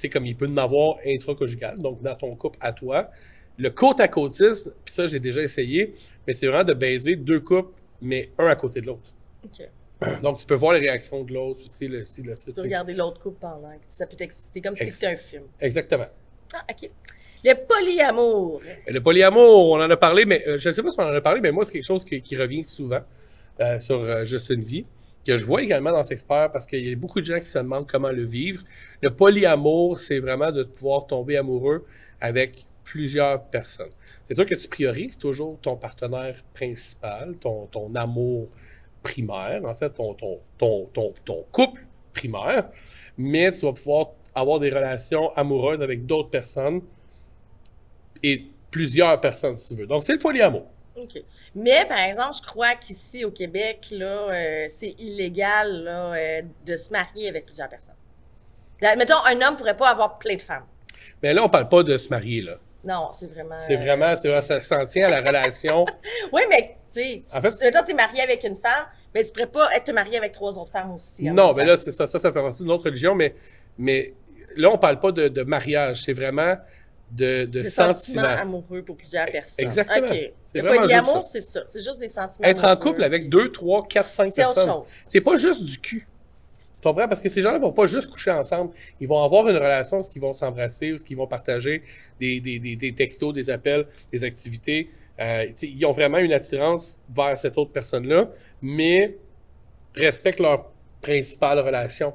[0.00, 3.10] sais, comme il peut en avoir intra-conjugale, donc dans ton couple à toi.
[3.58, 5.94] Le côte à côtisme, puis ça, j'ai déjà essayé,
[6.26, 9.12] mais c'est vraiment de baiser deux couples, mais un à côté de l'autre.
[9.44, 9.68] Ok.
[10.22, 12.62] Donc, tu peux voir les réactions de l'autre, tu sais, le style, le Tu peux
[12.62, 13.70] regarder l'autre couple pendant.
[13.72, 15.44] que Ça peut t'exciter comme si Ex- c'était un film.
[15.60, 16.06] Exactement.
[16.54, 16.90] Ah, ok.
[17.44, 18.60] Le polyamour.
[18.86, 21.14] Le polyamour, on en a parlé, mais euh, je ne sais pas si on en
[21.14, 23.00] a parlé, mais moi, c'est quelque chose qui, qui revient souvent
[23.60, 24.84] euh, sur euh, Juste une vie,
[25.26, 27.58] que je vois également dans Sexpert parce qu'il y a beaucoup de gens qui se
[27.58, 28.62] demandent comment le vivre.
[29.02, 31.84] Le polyamour, c'est vraiment de pouvoir tomber amoureux
[32.20, 33.90] avec plusieurs personnes.
[34.28, 38.48] C'est sûr que tu priorises toujours ton partenaire principal, ton, ton amour
[39.02, 42.68] primaire, en fait, ton, ton, ton, ton, ton couple primaire,
[43.16, 46.82] mais tu vas pouvoir avoir des relations amoureuses avec d'autres personnes
[48.22, 49.86] et plusieurs personnes, si tu veux.
[49.86, 50.66] Donc, c'est le polyamour.
[50.96, 51.22] OK.
[51.54, 56.76] Mais, par exemple, je crois qu'ici, au Québec, là, euh, c'est illégal là, euh, de
[56.76, 57.94] se marier avec plusieurs personnes.
[58.80, 60.66] Là, mettons, un homme pourrait pas avoir plein de femmes.
[61.22, 62.58] Mais là, on parle pas de se marier, là.
[62.84, 63.56] Non, c'est vraiment...
[63.58, 65.84] C'est vraiment, ça s'en tient à la relation.
[66.32, 69.46] Oui, mais, tu sais, En fait, tu- t'es marié avec une femme, mais tu pourrais
[69.46, 71.24] pas être marié avec trois autres femmes aussi.
[71.30, 73.34] non, mais là, c'est ça, ça, ça fait partie d'une autre religion, mais,
[73.78, 74.14] mais
[74.56, 76.02] là, on parle pas de, de mariage.
[76.02, 76.56] C'est vraiment
[77.10, 78.22] de, de, sentiments.
[78.22, 79.64] amoureux pour plusieurs personnes.
[79.64, 80.06] Exactement.
[80.06, 80.32] OK.
[80.46, 81.62] C'est vraiment juste c'est ça.
[81.66, 84.72] C'est juste des sentiments Être en couple avec deux, trois, quatre, cinq C'est autre personnes.
[84.72, 84.84] chose.
[85.08, 86.06] C'est pas juste du cul.
[86.80, 87.08] Tu comprends?
[87.08, 88.72] Parce que ces gens-là vont pas juste coucher ensemble.
[89.00, 91.82] Ils vont avoir une relation où ils vont s'embrasser, où ils vont partager
[92.18, 94.90] des, des, des, des textos, des appels, des activités.
[95.20, 98.30] Euh, ils ont vraiment une attirance vers cette autre personne-là,
[98.62, 99.16] mais
[99.94, 100.70] respectent leur
[101.02, 102.14] principale relation.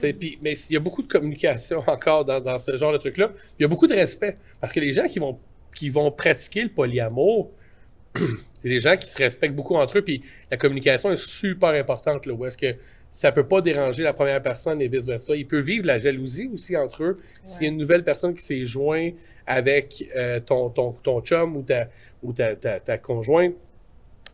[0.00, 3.30] Puis- mais il y a beaucoup de communication encore dans, dans ce genre de truc-là.
[3.58, 4.36] Il y a beaucoup de respect.
[4.60, 5.38] Parce que les gens qui vont,
[5.74, 7.50] qui vont pratiquer le polyamour,
[8.16, 12.26] c'est des gens qui se respectent beaucoup entre eux, puis la communication est super importante,
[12.26, 12.74] là, où est-ce que
[13.10, 15.34] ça peut pas déranger la première personne et vice-versa.
[15.34, 17.18] Il peut vivre la jalousie aussi entre eux.
[17.42, 19.10] S'il y a une nouvelle personne qui s'est joint
[19.46, 21.88] avec euh, ton, ton, ton chum ou ta,
[22.22, 23.54] ou ta, ta, ta conjointe.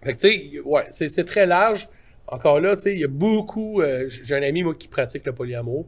[0.02, 1.88] Fait que, tu sais, ouais, c'est, c'est très large.
[2.26, 3.80] Encore là, tu sais, il y a beaucoup...
[3.80, 5.86] euh, j'ai un ami, moi, qui pratique le polyamour,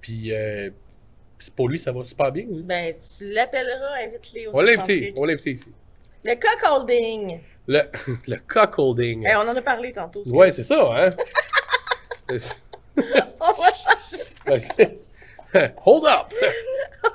[0.00, 0.70] puis euh,
[1.54, 2.44] pour lui, ça va super bien.
[2.44, 2.62] lui.
[2.62, 5.14] Ben, tu l'appelleras, invite-les au On Centrique.
[5.16, 5.72] on va l'inviter ici.
[6.24, 7.38] Le cockholding.
[7.68, 7.80] Le,
[8.28, 9.26] le cockholding.
[9.26, 10.22] Hey, on en a parlé tantôt.
[10.32, 11.10] Ouais, c'est ça, hein?
[13.40, 14.94] On va changer.
[15.84, 16.34] Hold up!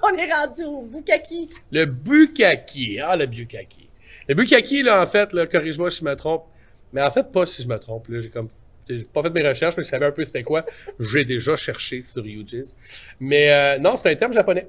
[0.03, 1.49] On est rendu au Bukaki.
[1.71, 2.99] Le bukkake.
[3.03, 3.89] Ah, le bukkake.
[4.27, 6.45] Le bukkake, là, en fait, là, corrige-moi si je me trompe.
[6.93, 8.07] Mais en fait, pas si je me trompe.
[8.07, 8.47] Là, j'ai comme,
[8.89, 10.65] j'ai pas fait mes recherches, mais je savais un peu c'était quoi.
[10.99, 12.75] J'ai déjà cherché sur UGIS.
[13.19, 14.67] Mais euh, non, c'est un terme japonais.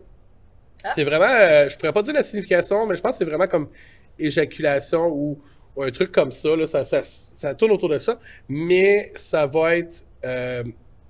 [0.85, 0.91] Ah.
[0.95, 3.47] C'est vraiment, euh, je pourrais pas dire la signification, mais je pense que c'est vraiment
[3.47, 3.69] comme
[4.19, 5.41] éjaculation ou,
[5.77, 8.19] ou un truc comme ça, là, ça, ça, ça tourne autour de ça.
[8.49, 10.65] Mais ça va être euh,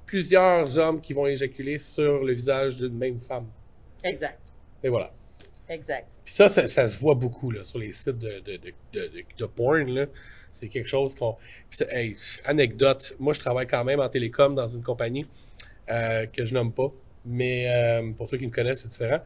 [0.07, 3.47] plusieurs hommes qui vont éjaculer sur le visage d'une même femme.
[4.05, 4.53] Exact.
[4.83, 5.13] Et voilà.
[5.69, 6.21] Exact.
[6.25, 8.59] Puis ça, ça, ça se voit beaucoup là, sur les sites de, de,
[8.93, 10.07] de, de, porn.
[10.51, 11.37] C'est quelque chose qu'on.
[11.89, 15.27] Hey, anecdote, moi je travaille quand même en télécom dans une compagnie
[15.91, 16.93] euh, que je nomme pas.
[17.25, 19.23] Mais euh, pour ceux qui me connaissent, c'est différent.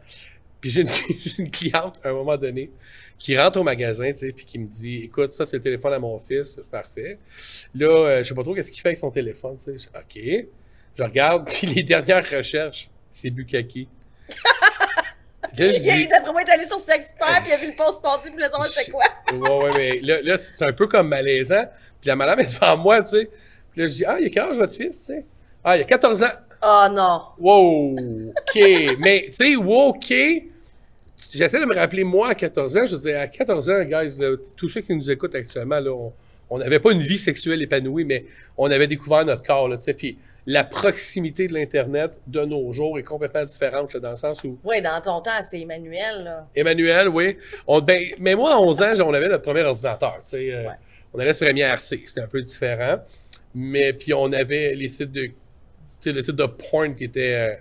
[0.66, 0.70] Puis
[1.28, 2.70] j'ai une, cliente à un moment donné
[3.18, 5.92] qui rentre au magasin, tu sais, puis qui me dit Écoute, ça c'est le téléphone
[5.92, 7.18] à mon fils, parfait.
[7.74, 9.78] Là, euh, je sais pas trop qu'est-ce qu'il fait avec son téléphone, tu sais.
[9.78, 10.46] Je- OK.
[10.96, 13.88] Je regarde, puis les dernières recherches, c'est Bukaki.
[15.56, 18.02] Là, je Il D'après moi, est allé sur Sexpert, puis il a vu le post
[18.02, 19.04] passer, puis il savoir c'est quoi.
[19.32, 21.64] Ouais, ouais, mais là, là c'est un peu comme malaisant.
[22.00, 23.30] Puis la madame est devant moi, tu sais.
[23.70, 25.24] Puis là, je dis, ah, il a quel âge votre fils, tu sais?
[25.64, 26.32] Ah, il a 14 ans.
[26.62, 27.22] Oh non.
[27.38, 27.96] Wow,
[28.30, 28.96] OK.
[28.98, 30.12] mais, tu sais, wow, OK.
[31.32, 34.36] J'essaie de me rappeler, moi, à 14 ans, je disais, à 14 ans, guys, là,
[34.56, 35.90] tous ceux qui nous écoutent actuellement, là,
[36.48, 38.24] on n'avait pas une vie sexuelle épanouie, mais
[38.56, 39.94] on avait découvert notre corps, là, tu sais.
[39.94, 44.44] Puis la proximité de l'Internet de nos jours est complètement différente, là, dans le sens
[44.44, 46.46] où Oui, dans ton temps, c'était Emmanuel, là.
[46.54, 47.36] Emmanuel, oui.
[47.66, 50.14] On, ben, mais moi, à 11 ans, on avait notre premier ordinateur.
[50.22, 50.74] Tu sais, euh, Ouais.
[51.14, 52.98] On allait sur MIRC, c'était un peu différent.
[53.54, 55.34] Mais puis on avait les sites de, tu
[56.00, 57.34] sais, le site de porn qui était.
[57.34, 57.54] euh,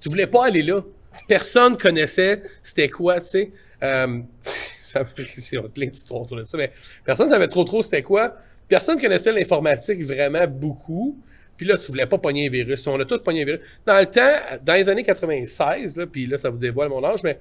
[0.00, 0.80] tu voulais pas aller là.
[1.28, 3.50] Personne connaissait c'était quoi, tu sais.
[3.82, 4.20] Euh,
[4.82, 6.72] ça c'est plein d'histoires autour de ça, mais
[7.04, 8.36] personne savait trop trop c'était quoi.
[8.68, 11.18] Personne connaissait l'informatique vraiment beaucoup.
[11.56, 12.86] Puis là, tu voulais pas pogner un virus.
[12.86, 13.60] On a tous pogné un virus.
[13.84, 17.22] Dans le temps, dans les années 96, là, puis là, ça vous dévoile mon âge,
[17.22, 17.38] mais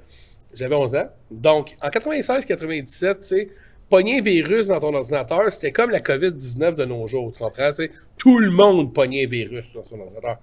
[0.54, 1.10] j'avais 11 ans.
[1.32, 3.50] Donc, en 96-97, tu sais,
[3.90, 7.70] pogner un virus dans ton ordinateur, c'était comme la COVID-19 de nos jours, tu comprends?
[7.70, 7.92] tu sais?
[8.18, 10.38] Tout le monde pognait un virus dans son ordinateur.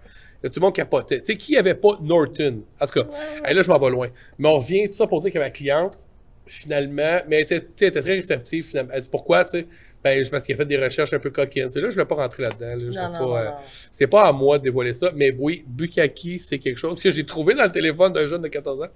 [0.48, 1.20] Tout le monde capotait.
[1.20, 2.62] Tu sais, qui avait pas Norton?
[2.80, 3.06] En tout cas,
[3.44, 4.09] hey, là, je m'en vais loin.
[4.38, 5.98] Mais on revient, tout ça pour dire que ma cliente,
[6.46, 8.92] finalement, mais elle était, elle très réceptive, finalement.
[8.94, 9.66] Elle dit pourquoi, tu sais?
[10.04, 11.68] Ben, parce qu'il a fait des recherches un peu coquines.
[11.68, 12.76] C'est là, je vais pas rentrer là-dedans.
[12.94, 13.40] là.
[13.40, 13.50] Euh,
[13.90, 17.26] c'est pas à moi de dévoiler ça, mais oui, Bukaki, c'est quelque chose que j'ai
[17.26, 18.87] trouvé dans le téléphone d'un jeune de 14 ans.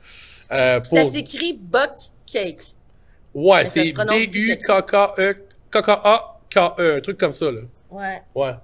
[0.53, 1.91] Euh, Ça s'écrit Buck
[2.27, 2.75] Cake.
[3.35, 5.35] Ouais, c'est se prononce B-U-K-K-E,
[5.73, 7.61] K-K-A-K-E, un truc comme ça, là.
[7.91, 8.23] Ouais.
[8.35, 8.55] Ouais.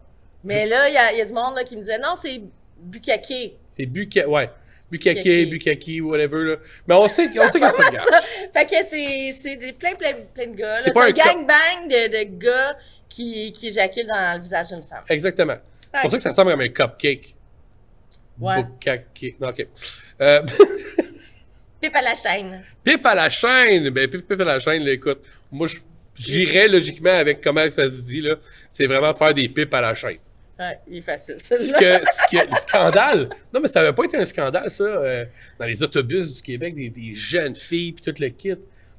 [0.44, 2.40] Mais là, il y y a du monde là, qui me disait non, c'est
[2.79, 3.55] Bukake.
[3.69, 4.51] C'est Bukaki, ouais.
[4.91, 6.01] Bukaki, Bukaki.
[6.01, 6.57] Whatever, là.
[6.87, 8.09] Mais on sait, on sait que ça regarde.
[8.09, 8.21] Ça.
[8.53, 10.81] Fait que c'est, c'est des, plein, plein, plein de gars.
[10.83, 12.77] C'est C'est un gangbang de, de gars
[13.09, 15.03] qui, qui éjaculent dans le visage d'une femme.
[15.09, 15.57] Exactement.
[15.95, 17.35] C'est pour ça que ça ressemble comme un cupcake.
[18.39, 18.62] Ouais.
[18.62, 19.37] Bukaki.
[19.41, 19.67] Non, ok.
[20.21, 20.43] Euh,
[21.81, 22.65] Pipe à la chaîne.
[22.83, 23.91] pipe à la chaîne.
[23.91, 25.21] Ben, pipe, pipe à la chaîne, là, écoute.
[25.53, 25.69] Moi,
[26.15, 28.37] j'irais logiquement avec comment ça se dit, là.
[28.71, 30.19] C'est vraiment faire des pipes à la chaîne.
[30.59, 31.59] Ouais, il est facile, ce que,
[32.07, 33.29] ce que, le scandale.
[33.53, 35.27] Non, mais ça avait pas été un scandale, ça, euh,
[35.59, 38.55] dans les autobus du Québec, des, des jeunes filles puis tout le kit.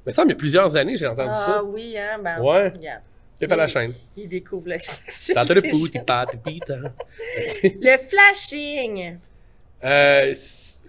[0.06, 1.64] Mais ça, il y a plusieurs années, j'ai entendu Ah ça.
[1.64, 2.40] oui, hein, ben.
[2.40, 2.68] Ouais.
[2.68, 3.02] regarde.
[3.40, 3.92] Pipe à la chaîne.
[4.16, 5.54] Il découvre la sexualité.
[5.54, 6.76] Le pas, pita.
[7.62, 9.18] Le flashing.
[9.84, 10.34] Euh,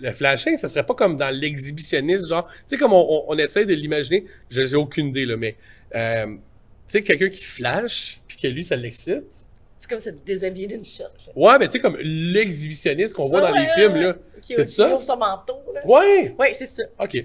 [0.01, 3.37] le flashing, ça serait pas comme dans l'exhibitionnisme, genre, tu sais, comme on, on, on
[3.37, 5.57] essaie de l'imaginer, je j'ai aucune idée, là, mais,
[5.95, 6.37] euh, tu
[6.87, 9.25] sais, quelqu'un qui flash, puis que lui, ça l'excite.
[9.81, 11.05] C'est comme se déshabiller d'une shot.
[11.35, 14.07] Ouais, mais tu sais, comme l'exhibitionniste qu'on voit Ouais, dans les ouais, films, ouais, là.
[14.09, 14.15] ouais.
[14.41, 14.93] Qui, C'est qui ça?
[14.93, 15.81] ouvre son manteau, là.
[15.85, 16.35] Ouais!
[16.37, 16.83] Oui, c'est ça.
[16.99, 17.17] OK.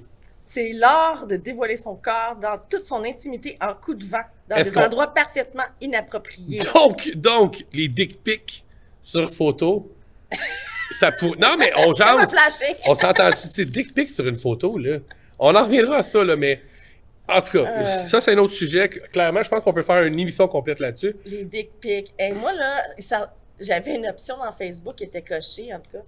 [0.47, 4.57] C'est l'art de dévoiler son corps dans toute son intimité en coup de vent, dans
[4.57, 6.61] Est-ce des qu'on- endroits parfaitement inappropriés.
[6.75, 8.65] Donc, donc, les dick pics
[9.03, 9.91] sur photo,
[10.99, 11.37] ça pour...
[11.39, 12.77] Non, mais on Comme un jase, flashing.
[12.87, 14.99] on s'entend, tu sais, dick pics sur une photo, là.
[15.39, 16.61] On en reviendra à ça, là, mais...
[17.29, 18.07] En tout cas, Euh.
[18.07, 18.89] ça, c'est un autre sujet.
[18.89, 21.17] Clairement, je pense qu'on peut faire une émission complète là-dessus.
[21.25, 22.13] Les dick pics.
[22.19, 26.03] Et moi, là, ça- j'avais une option dans Facebook qui était cochée, en tout cas,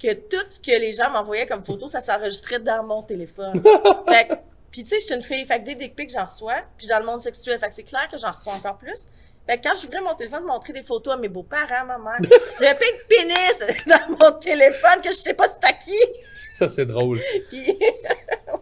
[0.00, 3.52] que tout ce que les gens m'envoyaient comme photo, ça s'enregistrait dans mon téléphone.
[4.08, 4.34] fait que-
[4.70, 6.86] puis tu sais, je suis une fille, fait que des dick pics, j'en reçois, puis
[6.86, 9.08] dans le monde sexuel, fait que c'est clair que j'en reçois encore plus.
[9.46, 12.18] Fait que quand j'ouvrais mon téléphone, montrer des photos à mes beaux-parents, ma mère,
[12.60, 15.96] j'avais plein de pénis dans mon téléphone que je sais pas c'est à qui.
[16.52, 17.18] Ça, c'est drôle.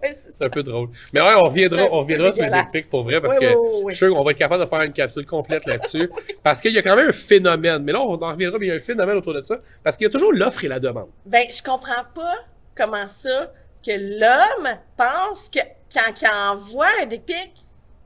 [0.03, 0.88] Ouais, c'est un peu drôle.
[1.12, 3.61] Mais ouais, on reviendra, on reviendra sur les dick pour vrai, parce Oui, que oui,
[3.61, 3.93] oui, oui.
[3.93, 6.09] je suis sûr qu'on va être capable de faire une capsule complète là-dessus.
[6.43, 7.83] parce qu'il y a quand même un phénomène.
[7.83, 9.57] Mais là, on en reviendra, mais il y a un phénomène autour de ça.
[9.85, 11.09] Parce qu'il y a toujours l'offre et la demande.
[11.27, 12.37] Ben, je comprends pas
[12.77, 13.53] comment ça
[13.85, 15.61] que l'homme pense que
[15.93, 17.53] quand il envoie un dick pic,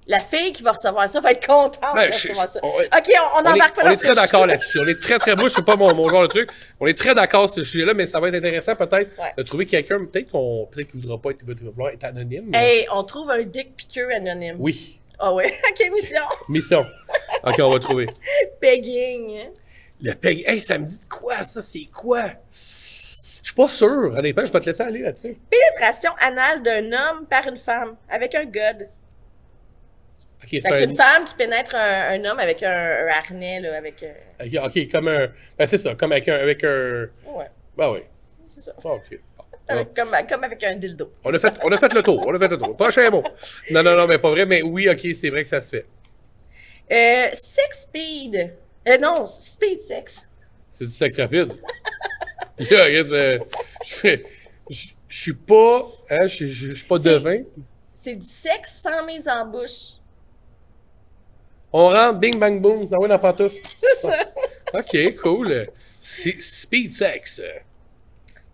[0.07, 2.61] la fille qui va recevoir ça va être contente Ben, de je- recevoir ça.
[2.63, 4.79] on- OK, on, on on est, embarque pas on est très d'accord là-dessus.
[4.81, 6.51] On est très, très, moi, c'est pas mon, mon genre de truc.
[6.81, 9.33] On est très d'accord sur ce sujet-là, mais ça va être intéressant peut-être Ouais.
[9.37, 12.45] de trouver quelqu'un, peut-être qu'on, peut-être qu'il voudra pas être, vouloir être anonyme.
[12.49, 14.57] mais- Hey, on trouve un dick piqueur anonyme.
[14.59, 15.01] Oui.
[15.19, 16.23] Ah ouais, OK, mission.
[16.49, 16.85] Mission.
[17.45, 18.07] OK, on va trouver.
[18.61, 19.49] Pegging.
[20.03, 22.25] Le peg, hey, ça me dit de quoi, ça, c'est quoi?
[22.53, 25.37] Je suis pas sûr, honnêtement, je vais te laisser aller là-dessus.
[25.51, 28.89] Pénétration anale d'un homme par une femme avec un god.
[30.51, 30.83] C'est un...
[30.83, 34.03] une femme qui pénètre un, un homme avec un, un harnais, là, avec...
[34.03, 34.13] euh,
[34.45, 35.29] Ok, ok, comme un.
[35.59, 36.35] Ben, c'est ça, comme avec un.
[36.37, 37.07] Avec un...
[37.27, 38.01] Ouais, Ben oui.
[38.49, 38.73] c'est ça.
[38.85, 39.19] Ah, ok.
[39.67, 41.11] Avec- comme, comme avec un dildo.
[41.25, 42.77] On a, fait, on a fait le tour, on a fait le tour.
[42.77, 43.23] Prochain mot.
[43.71, 45.87] Non, non, non, mais pas vrai, mais oui, ok, c'est vrai que ça se fait.
[46.93, 48.53] Euh, sex speed.
[48.87, 50.29] Euh, non, speed sex.
[50.71, 51.53] C'est du sexe rapide.
[52.59, 53.41] Là, regarde,
[53.87, 54.25] je fais.
[54.71, 55.87] Je je suis pas.
[56.11, 57.43] Hein, je je- je suis pas devin.
[57.95, 59.99] C'est du sexe sans mise en bouche.
[61.77, 63.57] On rentre, bing, bang, boom, dans la pantoufle.
[63.81, 64.19] C'est ça.
[64.75, 65.67] Ok, cool.
[65.99, 67.43] C'est speed sex.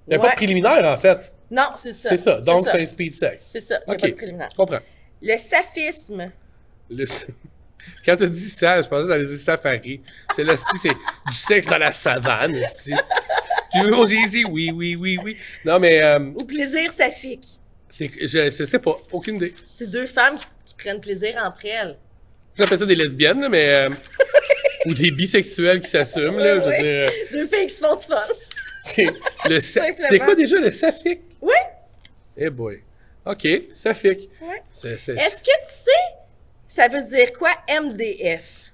[0.06, 1.30] Il n'y a pas de préliminaire, en fait.
[1.50, 2.08] Non, c'est ça.
[2.08, 2.40] C'est ça.
[2.40, 3.50] Donc, c'est un speed sex.
[3.52, 3.78] C'est ça.
[3.86, 4.00] Il y a Ok.
[4.00, 4.48] pas de préliminaire.
[4.50, 4.78] Je comprends.
[5.20, 6.32] Le saphisme.
[6.88, 7.04] Le...
[8.06, 10.00] Quand tu dit ça, je pensais que ça allait dire safari.
[10.34, 12.58] C'est là, c'est du sexe dans la savane.
[12.84, 15.36] Tu veux qu'on dise oui, oui, oui, oui.
[15.66, 17.58] Non, mais euh, Ou plaisir saphique.
[17.88, 19.54] c'est je, je sais pas, aucune idée.
[19.74, 21.96] C'est deux femmes qui, qui prennent plaisir entre elles.
[22.60, 23.88] J'appelle ça des lesbiennes, mais euh,
[24.86, 26.58] ou des bisexuels qui s'assument, là.
[26.58, 29.12] Je veux dire, Deux filles qui se font du fun.
[29.48, 29.84] le sa-.
[29.98, 31.22] C'était quoi déjà le safique?
[31.40, 31.54] Oui.
[32.36, 32.82] Eh boy.
[33.24, 34.28] Ok, safique.
[34.70, 35.90] C'est- Est-ce que tu sais,
[36.66, 38.64] ça veut dire quoi MDF?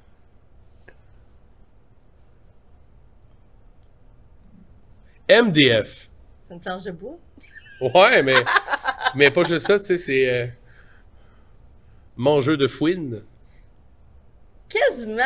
[5.28, 6.08] MDF.
[6.42, 7.18] C'est une planche de bois?
[7.80, 8.34] Ouais, mais,
[9.14, 10.46] mais pas juste ça, tu sais, c'est euh,
[12.16, 13.22] mangeux de fouine.
[14.68, 15.22] Quasiment.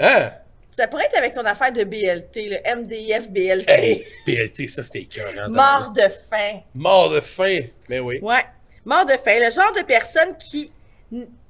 [0.00, 0.32] Hein?
[0.70, 3.68] Ça pourrait être avec ton affaire de BLT, le MDF BLT.
[3.68, 5.48] Hey, PLT, ça c'était écœurant.
[5.48, 6.60] Mort de faim.
[6.74, 7.62] Mort de faim.
[7.88, 8.20] Mais oui.
[8.20, 8.44] Ouais.
[8.84, 9.40] Mort de faim.
[9.40, 10.70] Le genre de personne qui,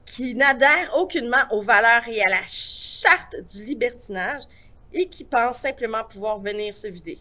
[0.07, 4.43] qui n'adhère aucunement aux valeurs et à la charte du libertinage
[4.95, 7.19] et qui pense simplement pouvoir venir se vider.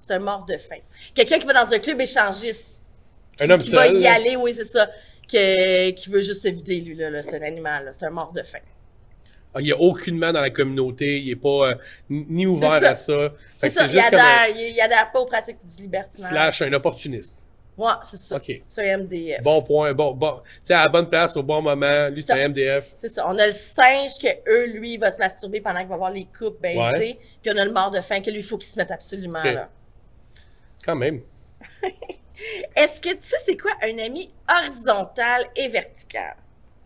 [0.00, 0.80] C'est un mort de faim.
[1.14, 2.80] Quelqu'un qui va dans un club échangiste.
[3.40, 4.90] Un homme qui va y aller, oui, c'est ça.
[5.30, 7.10] Que, qui veut juste se vider, lui, là.
[7.10, 7.22] là.
[7.22, 7.92] C'est un animal, là.
[7.92, 8.58] C'est un mort de faim.
[9.54, 11.74] Ah, Il a aucunement dans la communauté, il est pas euh,
[12.10, 12.90] ni ouvert C'est ça.
[12.90, 13.34] à ça.
[13.58, 13.88] C'est ça.
[13.88, 16.30] c'est Il adhère, un il, il adhère pas aux pratiques du libertinage.
[16.30, 17.40] slash un opportuniste.
[17.76, 18.36] Ouais, c'est ça.
[18.36, 18.62] OK.
[18.66, 19.42] C'est un MDF.
[19.42, 20.40] Bon point, bon, bon.
[20.62, 22.08] Sais, à la bonne place, au bon moment.
[22.08, 22.92] Lui, c'est un MDF.
[22.94, 23.24] C'est ça.
[23.28, 26.12] On a le singe que eux, lui, il va se masturber pendant qu'il va voir
[26.12, 26.78] les coupes baisser.
[26.78, 27.18] Ouais.
[27.42, 29.42] Puis on a le mort de faim que lui, il faut qu'il se mette absolument
[29.42, 29.68] là.
[30.84, 31.20] Quand même.
[32.76, 36.36] Est-ce que tu sais c'est quoi un ami horizontal et vertical?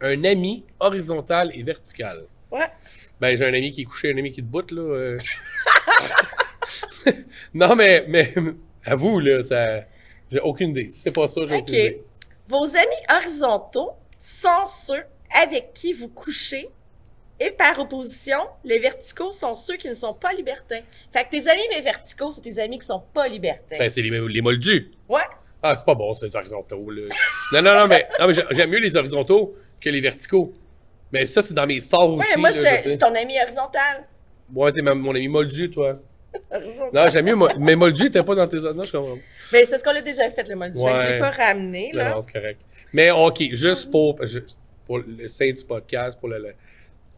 [0.01, 2.25] Un ami horizontal et vertical.
[2.51, 2.67] Ouais.
[3.21, 4.81] Ben, j'ai un ami qui est couché, un ami qui est debout, là.
[4.83, 5.19] euh.
[7.55, 8.35] non, mais, mais,
[8.85, 9.81] avoue, là, ça,
[10.31, 10.89] j'ai aucune idée.
[10.91, 12.03] Si c'est pas ça, j'ai aucune idée.
[12.47, 15.03] Vos amis horizontaux sont ceux
[15.43, 16.69] avec qui vous couchez
[17.41, 20.81] et par opposition, les verticaux sont ceux qui ne sont pas libertins.
[21.13, 23.77] Fait que tes amis mais verticaux, c'est tes amis qui sont pas libertins.
[23.79, 24.91] Ben, c'est les, les moldus.
[25.09, 25.23] Ouais.
[25.63, 27.03] Ah, c'est pas bon, ça, les horizontaux, là.
[27.53, 30.53] non, non, non, mais, non, mais j'ai- j'aime mieux les horizontaux que les verticaux.
[31.13, 32.29] Mais ça, c'est dans mes stars aussi.
[32.31, 34.05] Ouais, moi, là, je suis ton ami horizontal.
[34.55, 35.99] Ouais, t'es mon ami moldu, toi.
[36.93, 39.17] Non, j'aime mieux, mo- mais moldu, t'es pas dans tes non, je comprends.
[39.51, 41.19] Ben, c'est ce qu'on l'a déjà fait, le mode du fait que Je l'ai Ouais.
[41.19, 42.11] pas ramené, Non, là.
[42.15, 42.61] non, c'est correct.
[42.93, 46.55] Mais, OK, juste pour, le sein du podcast, pour le, le-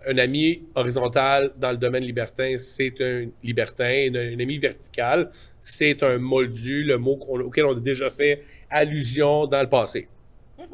[0.07, 4.09] un ami horizontal dans le domaine libertin, c'est un libertin.
[4.14, 9.46] Un, un ami vertical, c'est un moldu, le mot auquel on a déjà fait allusion
[9.46, 10.09] dans le passé.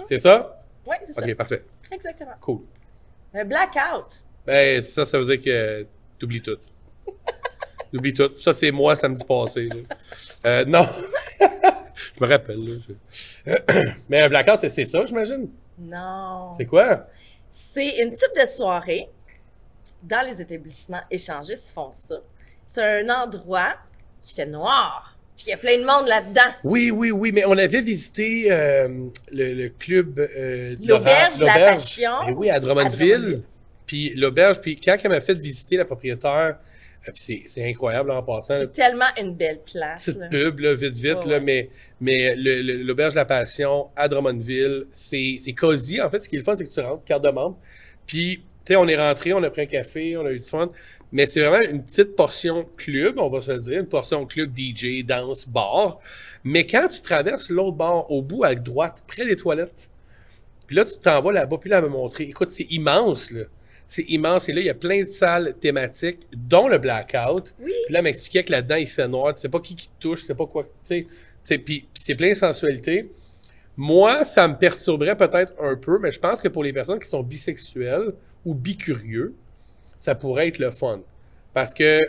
[0.07, 0.63] C'est ça?
[0.87, 1.25] Ouais, c'est ça.
[1.25, 1.63] OK, parfait.
[1.91, 2.33] Exactement.
[2.41, 2.61] Cool.
[3.37, 4.23] Un blackout.
[4.47, 5.87] Ben, ça, ça veut dire que
[6.19, 6.59] t'oublies tout.
[7.93, 8.33] T'oublies tout.
[8.35, 9.69] Ça, c'est moi samedi passé.
[10.45, 10.87] Euh, non.
[11.41, 12.59] je me rappelle.
[13.47, 13.85] Là.
[14.09, 15.51] Mais un blackout, c'est- ça, j'imagine?
[15.79, 16.53] Non.
[16.57, 17.07] C'est quoi?
[17.51, 19.09] C'est une type de soirée.
[20.03, 22.17] Dans les établissements échangistes, font ça.
[22.65, 23.75] C'est un endroit
[24.23, 25.16] qui fait noir.
[25.37, 26.51] Puis il y a plein de monde là-dedans.
[26.65, 28.89] Oui, oui, oui, mais on avait visité euh,
[29.31, 30.19] le, le club...
[30.19, 31.55] euh, L'auberge de la.
[31.75, 32.11] Passion.
[32.29, 33.13] Eh oui, à Drummondville.
[33.13, 33.43] À Drummondville.
[33.87, 36.57] Puis l'auberge, puis quand elle m'a fait visiter la propriétaire,
[37.07, 38.57] euh, puis c'est- incroyable en passant.
[38.59, 40.07] C'est tellement une belle place.
[40.07, 40.29] petite là.
[40.29, 41.41] pub, là, vite, vite, là, ouais.
[41.41, 41.71] mais,
[42.01, 46.01] mais l'Auberge de la Passion à Drummondville, c'est c'est cosy.
[46.01, 47.59] En fait, ce qui est le fun, c'est que tu rentres, carte de membre.
[48.07, 50.45] Puis, tu sais, on est rentré, on a pris un café, on a eu du
[50.45, 50.71] fun.
[51.13, 54.51] Mais c'est vraiment une petite portion club, on va se le dire, une portion club
[54.57, 56.01] DJ, danse, bar.
[56.43, 59.89] Mais quand tu traverses l'autre bar, au bout, à droite, près des toilettes,
[60.67, 62.25] puis là, tu t'en vas là-bas, puis là, elle m'a montré.
[62.25, 63.45] Écoute, c'est immense, là.
[63.87, 64.49] C'est immense.
[64.49, 67.55] Et là, il y a plein de salles thématiques, dont le blackout.
[67.61, 67.73] Oui.
[67.85, 69.33] Puis là, elle m'expliquait que là-dedans, il fait noir.
[69.33, 70.65] Tu sais pas qui qui te touche, tu sais pas quoi.
[70.85, 71.07] Tu
[71.45, 73.13] sais, puis c'est plein de sensualité.
[73.77, 77.09] Moi, ça me perturberait peut-être un peu, mais je pense que pour les personnes qui
[77.09, 78.13] sont bisexuelles
[78.47, 79.35] ou bicurieux,
[79.99, 81.01] ça pourrait être le fun.
[81.53, 82.01] Parce que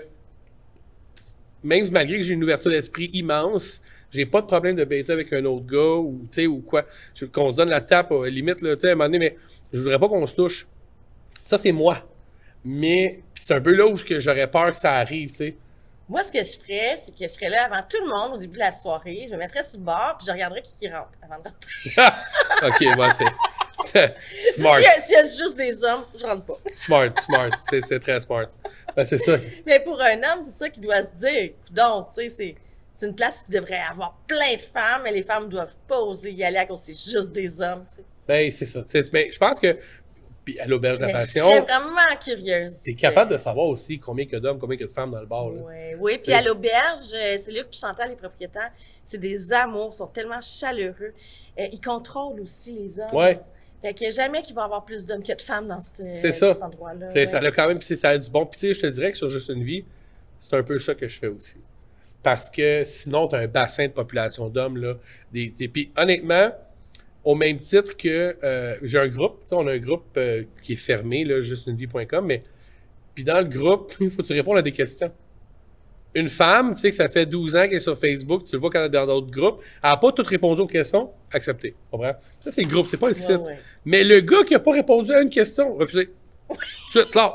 [1.63, 5.34] même malgré que j'ai une ouverture d'esprit immense, j'ai pas de problème de baiser avec
[5.34, 6.86] un autre gars ou, tu ou quoi.
[7.34, 9.38] Qu'on se donne la tape, euh, limite, là, tu à un moment donné, mais
[9.73, 10.67] je voudrais pas qu'on se touche.
[11.43, 12.08] Ça, c'est moi.
[12.63, 15.56] Mais c'est un peu là où j'aurais peur que ça arrive, tu sais.
[16.10, 18.38] Moi, ce que je ferais, c'est que je serais là avant tout le monde au
[18.38, 19.26] début de la soirée.
[19.28, 22.88] Je me mettrais sur le bord, puis je regarderais qui, qui rentre avant de rentrer.
[22.91, 23.28] ok, bon,
[23.86, 24.12] S'il
[24.62, 26.58] smart, y, a- s'il y a juste des hommes, je rentre pas.
[26.76, 27.50] smart, smart.
[27.70, 28.48] C'est, très smart.
[28.96, 29.38] Ben, c'est ça.
[29.66, 31.52] Mais pour un homme, c'est ça qu'il doit se dire.
[31.72, 32.56] Donc, tu sais,
[32.96, 36.32] c'est, une place qui devrait avoir plein de femmes, mais les femmes doivent pas oser
[36.32, 37.86] y aller à cause que c'est juste des hommes.
[38.28, 38.84] Ben, c'est ça.
[39.13, 39.78] Mais je pense que,
[40.44, 42.82] puis à l'auberge de la Mais je passion, serais vraiment curieuse.
[42.84, 45.50] t'es capable de savoir aussi combien a d'hommes, combien a de femmes dans le bar,
[45.50, 45.62] là.
[45.62, 48.72] Ouais, oui, puis à l'auberge, euh, c'est Luc et Chantal, les propriétaires,
[49.06, 51.13] c'est des amours, ils sont tellement chaleureux.
[51.60, 53.13] Euh, ils contrôlent aussi les hommes.
[53.13, 53.40] Ouais.
[53.82, 56.32] Fait que jamais qu'il va y avoir plus d'hommes que de femmes dans cette- C'est
[56.32, 56.54] ça.
[56.54, 57.10] cet endroit-là.
[57.12, 57.26] C'est- ouais.
[57.28, 58.46] Ça a quand même, ça a du bon.
[58.46, 59.86] Puis tu je te dirais que sur Juste une vie,
[60.40, 61.58] c'est un peu ça que je fais aussi.
[62.24, 64.96] Parce que sinon, t'as un bassin de population d'hommes, là.
[65.32, 66.52] Des, des- puis honnêtement,
[67.24, 70.74] au même titre que euh, j'ai un groupe, tu on a un groupe euh, qui
[70.74, 72.42] est fermé, là, justeuneVie.com, mais
[73.13, 75.12] puis dans le groupe, il faut que tu répondes à des questions.
[76.19, 78.60] Une femme, tu sais que ça fait 12 ans qu'elle est sur Facebook, tu le
[78.60, 81.75] vois quand elle est dans d'autres groupes, elle n'a pas toutes répondu aux questions, accepté.
[81.91, 82.15] Comprends?
[82.39, 83.38] Ça, c'est le groupe, c'est pas le site.
[83.45, 83.60] ouais.
[83.86, 86.10] Mais le gars qui a pas répondu à une question, refusé.
[86.89, 87.32] Suite, là.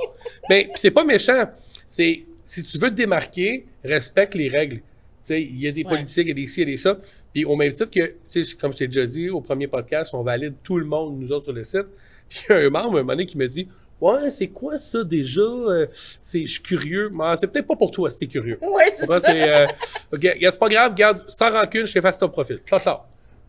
[0.51, 1.45] Mais c'est pas méchant.
[1.87, 4.77] C'est, si tu veux te démarquer, respecte les règles.
[4.79, 4.83] Tu
[5.23, 5.91] sais, il y a des Ouais.
[5.91, 6.99] politiques, il y a des ci, il y a des ça.
[7.33, 10.11] Puis au même titre que, tu sais, comme je t'ai déjà dit au premier podcast,
[10.15, 11.87] on valide tout le monde, nous autres, sur le site.
[12.29, 13.69] Puis il y a un membre, un moment donné, qui me dit,
[14.03, 15.41] ouais, c'est quoi ça déjà?
[15.41, 15.87] Euh,
[16.23, 17.11] c'est, je suis curieux.
[17.13, 18.59] Mais c'est peut-être pas pour toi si t'es curieux.
[18.63, 19.67] Ouais, c'est Ça, c'est, euh,
[20.21, 22.61] c'est pas grave, garde, sans rancune, je t'efface ton profil.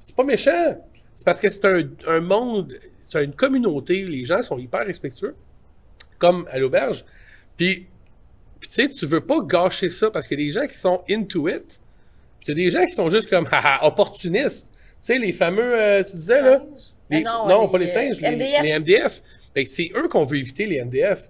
[0.01, 0.77] C'est pas méchant.
[1.15, 5.35] C'est parce que c'est un, un monde, c'est une communauté, les gens sont hyper respectueux,
[6.17, 7.05] comme à l'auberge.
[7.55, 7.85] Puis,
[8.61, 11.01] tu sais, tu veux pas gâcher ça parce qu'il y a des gens qui sont
[11.09, 11.79] into it,
[12.39, 14.67] puis t'as des gens qui sont juste comme, haha, opportunistes.
[14.69, 16.63] Tu sais, les fameux, euh, tu disais, là?
[17.09, 18.61] Les- Ah non, les, pas les singes, les MDF.
[18.63, 19.21] les MDF.
[19.69, 21.29] C'est eux qu'on veut éviter, les MDF.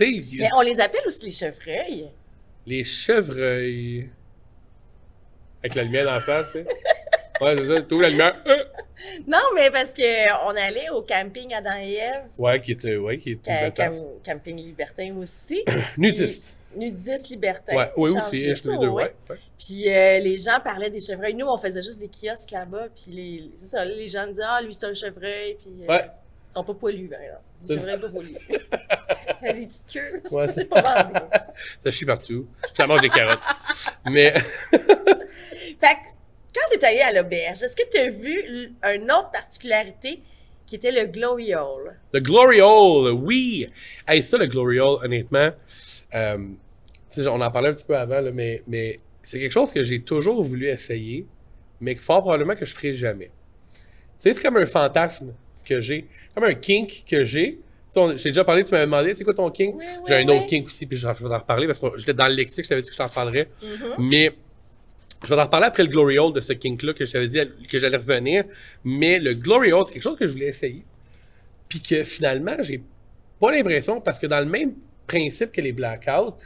[0.00, 0.04] A-
[0.38, 2.08] Mais on les appelle aussi les chevreuils.
[2.66, 4.08] les chevreuils.
[5.62, 6.54] Avec la lumière en face.
[7.40, 8.36] Ouais, c'est ça, tout la lumière.
[8.46, 8.64] Euh!
[9.26, 13.18] Non, mais parce que on allait au camping Adam et Ève, Ouais, qui était, ouais,
[13.18, 13.92] qui était cam-
[14.24, 15.62] camping libertin aussi.
[15.98, 16.54] Nudiste.
[16.76, 17.76] Nudiste libertin.
[17.76, 19.04] Ouais, oui, aussi, tous les deux, ouais.
[19.04, 19.12] ouais.
[19.30, 19.36] ouais.
[19.58, 21.34] Puis euh, les gens parlaient des chevreuils.
[21.34, 22.88] Nous, on faisait juste des kiosques là-bas.
[22.94, 25.56] Puis les, ça, les gens disaient Ah, lui, c'est un chevreuil.
[25.62, 26.04] Puis euh, Ouais.
[26.56, 27.42] Sont pas poilus, par exemple.
[27.66, 28.36] C'est chevreuils pas poilus.
[29.42, 30.22] Il y a des petites queues.
[30.32, 31.20] Ouais, c'est pas vendu.
[31.84, 32.46] Ça chie partout.
[32.74, 33.40] Ça mange des carottes.
[34.10, 34.34] Mais,
[35.78, 36.08] Fait que
[36.54, 40.22] quand t'es allé à l'auberge, est-ce que tu as vu une autre particularité
[40.64, 41.96] qui était le glory hole?
[42.12, 43.68] le Glory Hole, oui!
[44.08, 45.50] Hey, ça, le Glory Hole, honnêtement,
[46.14, 46.38] euh,
[47.10, 49.82] tu on en parlait un petit peu avant, là, mais, mais c'est quelque chose que
[49.82, 51.26] j'ai toujours voulu essayer,
[51.80, 53.26] mais que fort probablement que je ferai jamais.
[53.26, 53.80] Tu
[54.18, 57.58] sais, c'est comme un fantasme que j'ai, comme un kink que j'ai.
[58.16, 59.74] J'ai déjà parlé, tu m'avais demandé, c'est quoi ton kink?
[59.74, 60.36] Oui, oui, j'ai un oui.
[60.36, 62.68] autre kink aussi, puis je vais en reparler parce que j'étais dans le lexique, je
[62.68, 63.48] t'avais dit que je t'en reparlerais.
[63.62, 63.94] Mhm.
[64.10, 64.32] Mais
[65.24, 67.38] je vais en reparler après le Glory Hole de ce kink-là que je t'avais dit
[67.70, 68.44] que j'allais revenir.
[68.84, 70.84] Mais le Glory Hole, c'est quelque chose que je voulais essayer.
[71.70, 72.82] Puis que finalement, j'ai
[73.40, 74.74] pas l'impression, parce que dans le même
[75.06, 76.36] principe que les blackouts,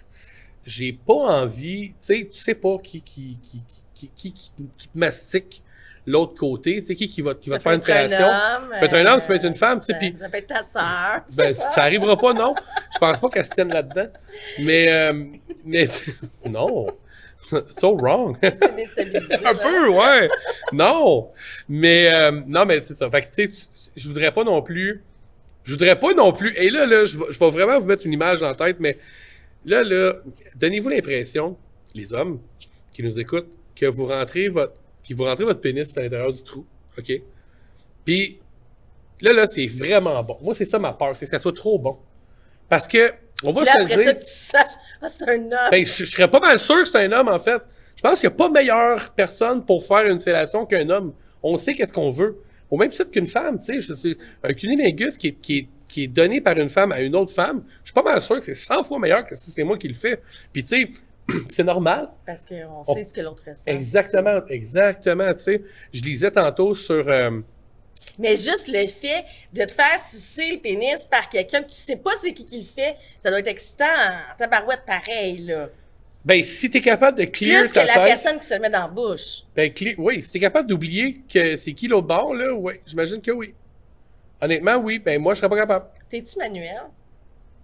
[0.65, 3.59] j'ai pas envie, tu sais, tu sais pas qui qui qui
[3.95, 5.63] qui qui, qui- qui te mastique
[6.07, 8.27] l'autre côté, tu sais qui qui va qui va te faire une fellation.
[8.29, 10.29] Ça peut être un homme, ça peut être une femme, tu sais, ça, puis- ça
[10.29, 11.21] peut être ta sœur.
[11.37, 12.55] Ben, ça arrivera pas, non.
[12.95, 14.09] Je pense pas qu'elle se tienne là-dedans.
[14.61, 15.25] Mais, euh,
[15.65, 15.87] mais,
[16.49, 16.87] non.
[17.39, 18.37] So wrong.
[18.43, 20.29] Un peu, ouais.
[20.73, 21.31] Non.
[21.69, 23.11] Mais, euh, non, mais c'est ça.
[23.11, 25.03] Fait que, tu sais, je voudrais pas non plus,
[25.65, 28.05] je voudrais pas non plus, et là, là, je vais, je vais vraiment vous mettre
[28.07, 28.99] une image en tête, mais
[29.65, 30.15] là, là,
[30.57, 31.57] donnez-vous l'impression,
[31.95, 32.41] les hommes
[32.93, 34.75] qui nous écoutent, que vous rentrez votre,
[35.15, 36.67] que vous rentrez votre pénis à l'intérieur du trou.
[36.99, 37.13] OK?
[38.05, 38.39] Puis,
[39.21, 40.37] là, là, c'est vraiment bon.
[40.43, 41.99] Moi, c'est ça ma peur, c'est que ça soit trop bon.
[42.69, 44.65] Parce que, on va Puis là, se dire.
[45.03, 45.71] ah, c'est un homme.
[45.71, 47.61] Ben, je, je serais pas mal sûr que c'est un homme, en fait.
[47.97, 51.13] Je pense qu'il n'y a pas meilleure personne pour faire une fellation qu'un homme.
[51.43, 52.39] On sait qu'est-ce qu'on veut.
[52.71, 54.17] Au même titre qu'une femme, tu sais.
[54.43, 57.33] Un cunilingus qui est, qui, est, qui est donné par une femme à une autre
[57.33, 59.77] femme, je suis pas mal sûr que c'est 100 fois meilleur que si c'est moi
[59.77, 60.21] qui le fais.
[60.53, 60.91] Puis, tu sais,
[61.51, 62.11] c'est normal.
[62.27, 63.65] Parce qu'on On- sait ce que l'autre ressent.
[63.67, 65.63] Exactement, exactement, tu sais.
[65.93, 67.09] Je lisais tantôt sur...
[67.09, 67.41] euh,
[68.19, 71.97] Mais juste le fait de te faire sucer le pénis par quelqu'un que tu sais
[71.97, 75.69] pas c'est qui qui le fait, ça doit être excitant en tabarouette pareil, là.
[76.25, 78.05] ben, si t'es capable de clear Plus que ta la tête...
[78.05, 79.43] personne qui se le met dans la bouche.
[79.57, 83.21] Ben, clé- oui, si t'es capable d'oublier que c'est qui l'autre bord, là, oui, j'imagine
[83.23, 83.55] que oui.
[84.43, 85.87] Honnêtement, oui, ben moi, je serais pas capable.
[86.09, 86.83] T'es-tu manuel?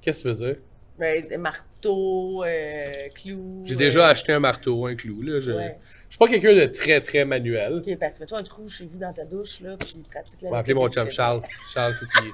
[0.01, 0.57] Qu'est-ce que tu veux dire?
[0.99, 3.63] Ben, des marteaux, euh, clous.
[3.67, 5.21] J'ai euh, déjà acheté un marteau, un clou.
[5.23, 5.41] Là.
[5.41, 5.77] Je, Ouais.
[6.09, 7.83] je suis pas quelqu'un de très, très manuel.
[7.87, 10.49] Ok, parce que fais-toi un trou chez vous dans ta douche, là, puis pratique la
[10.49, 11.43] On va appeler mon chum Charles.
[11.75, 12.33] Charles, faut qu'il...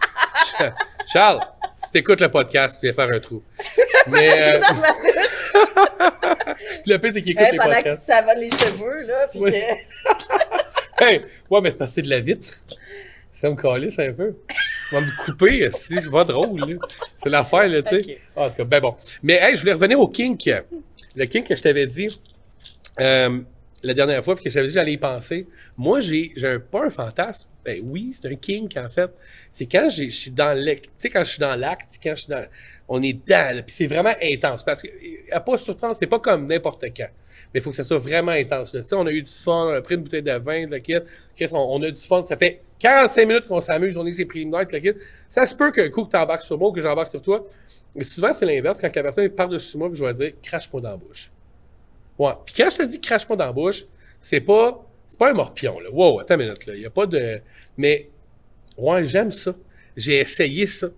[1.12, 1.40] Charles,
[1.84, 3.42] si t'écoutes le podcast, viens faire un trou.
[4.06, 5.52] Mais euh, Dans ma douche,
[6.86, 8.02] le pire, c'est qu'il écoute hein, les pendant que tu podcasts.
[8.06, 9.84] savonnes les cheveux, là, puis Ouais.
[10.98, 11.04] que...
[11.04, 12.62] Hey, ouais, mais c'est parce que c'est de la vitre.
[13.32, 14.36] Ça me calisse un peu.
[14.92, 16.78] On va me couper, si c'est pas drôle.
[17.16, 18.18] C'est l'affaire, là, tu sais.
[18.36, 18.94] Ah, en tout cas, ben bon.
[19.22, 20.50] Mais, hey, je voulais revenir au kink.
[21.14, 22.20] Le kink que je t'avais dit,
[23.00, 23.40] euh,
[23.82, 25.46] la dernière fois, puis que je t'avais dit que j'allais y penser.
[25.76, 27.48] Moi, j'ai, un, pas un fantasme.
[27.64, 29.10] Ben oui, c'est un kink, en fait.
[29.50, 32.22] C'est quand je suis dans le, tu sais, quand je suis dans l'acte, quand je
[32.22, 32.44] suis dans,
[32.88, 34.62] on est dans, puis c'est vraiment intense.
[34.62, 34.88] Parce que,
[35.30, 37.08] à pas surprendre, c'est pas comme n'importe quand.
[37.54, 38.74] Mais il faut que ça soit vraiment intense.
[38.74, 38.82] là.
[38.82, 40.70] Tu sais, on a eu du fun, on a pris une bouteille de vin, de
[40.70, 40.98] la kit.
[41.34, 42.22] Chris, on, on a du fun.
[42.22, 44.92] Ça fait 45 minutes qu'on s'amuse, on est ses préliminaires, de la kit.
[45.28, 47.46] Ça se peut qu'un coup que t'embarques sur moi ou que j'embarque sur toi.
[47.94, 48.80] Mais souvent, c'est l'inverse.
[48.80, 51.30] Quand la personne est par-dessus moi, je vais dire, crache-moi dans la bouche.
[52.18, 52.32] Ouais.
[52.44, 53.84] Puis quand je te dis crache-moi dans la bouche,
[54.20, 55.78] c'est pas, c'est pas un morpion.
[55.92, 56.74] Wow, attends une minute, là.
[56.74, 57.40] Il y a pas de,
[57.76, 58.10] mais,
[58.76, 59.54] ouais, j'aime ça.
[59.96, 60.88] J'ai essayé ça.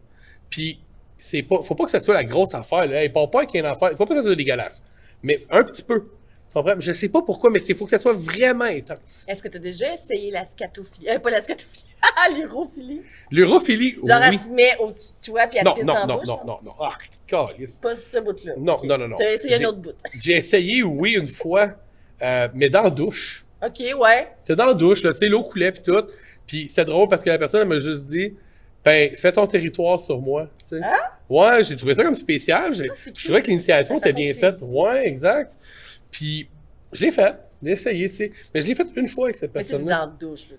[0.48, 0.80] Puis,
[1.18, 3.04] c'est pas, faut pas que ça soit la grosse affaire, là.
[3.04, 3.90] Il part pas avec une affaire.
[3.90, 4.82] Faut pas que ça soit dégueulasse.
[5.22, 6.04] Mais un petit peu.
[6.54, 6.70] Tu?
[6.80, 9.26] Je sais pas pourquoi, mais c'est, faut que ça soit vraiment intense.
[9.28, 11.08] Est-ce que t'as déjà essayé la scatophilie?
[11.08, 11.84] Euh, pas la scatophilie.
[12.16, 13.00] Ah, l'urophilie.
[13.30, 14.38] L'urophilie, Genre, elle oui.
[14.38, 16.28] se met au-dessus de toi, puis elle Non, pisse non, dans non, bouche.
[16.28, 16.72] non, non, non.
[16.78, 16.92] Ah,
[17.26, 17.78] calice.
[17.80, 18.52] Pas ce bout-là.
[18.58, 19.16] Non, non, non, non.
[19.16, 19.94] T'as essayé un autre bout.
[20.20, 21.72] J'ai essayé, oui, une fois,
[22.22, 23.46] euh, mais dans la douche.
[23.64, 24.28] OK, ouais.
[24.40, 26.04] C'est dans la douche, là, tu sais, l'eau coulait pis tout.
[26.46, 28.34] Puis c'est drôle parce que la personne elle m'a juste dit,
[28.84, 30.80] ben, fais ton territoire sur moi, tu sais.
[30.84, 30.92] Hein?
[31.30, 32.70] Ouais, j'ai trouvé ça comme spécial.
[32.78, 34.56] Ah, je trouvais que l'initiation était bien faite.
[34.60, 35.54] Ouais, exact.
[36.14, 36.48] Puis
[36.92, 38.30] je l'ai fait, j'ai essayé, tu sais.
[38.54, 40.06] Mais je l'ai fait une fois avec cette personne-là.
[40.06, 40.56] dans la douche, là.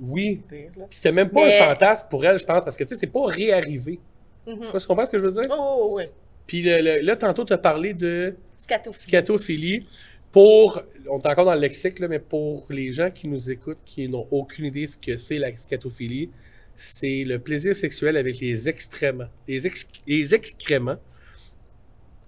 [0.00, 0.42] Oui.
[0.48, 0.86] pire, là.
[0.90, 2.96] Puis c'était même pas Mais- un fantasme pour elle, je pense, parce que tu sais,
[2.96, 4.00] c'est pas réarrivé.
[4.46, 4.58] Mhm.
[4.60, 5.46] Tu vois, tu comprends ce que je veux dire?
[5.50, 6.04] Oh, oh, oui.
[6.46, 9.02] Puis le- le- là, tantôt, tu as parlé de Scatophilie.
[9.08, 9.86] scatophilie.
[10.32, 13.82] Pour, on est encore dans le lexique, là, mais pour les gens qui nous écoutent,
[13.84, 16.30] qui n'ont aucune idée ce que c'est la scatophilie,
[16.74, 19.28] c'est le plaisir sexuel avec les excréments.
[19.48, 20.98] Les, ex- les excréments.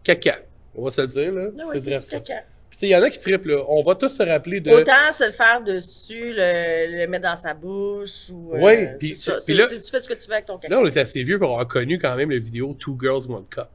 [0.04, 0.36] Caca.
[0.74, 1.48] On va se le dire, là.
[1.58, 2.44] Ah ouais, c'est caca.
[2.82, 3.62] Il y en a qui triplent, là.
[3.68, 4.70] On va tous se rappeler de.
[4.70, 8.54] Autant se le faire dessus, le, le mettre dans sa bouche ou.
[8.54, 9.40] euh, Ouais, puis ça.
[9.40, 10.72] C'est- là- c'est- tu fais ce que tu veux avec ton caca.
[10.74, 13.46] Là, on est assez vieux pour avoir connu quand même la vidéo Two Girls, One
[13.50, 13.66] Cup.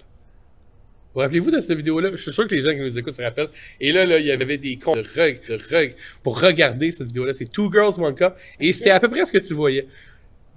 [1.13, 2.09] Vous rappelez-vous de cette vidéo-là?
[2.13, 3.49] Je suis sûr que les gens qui nous écoutent se rappellent.
[3.79, 7.05] Et là, là, il y avait des comptes de reg, de reg pour regarder cette
[7.07, 7.33] vidéo-là.
[7.35, 8.33] C'est Two Girls, One Cup.
[8.59, 9.85] Et c'était à peu près ce que tu voyais.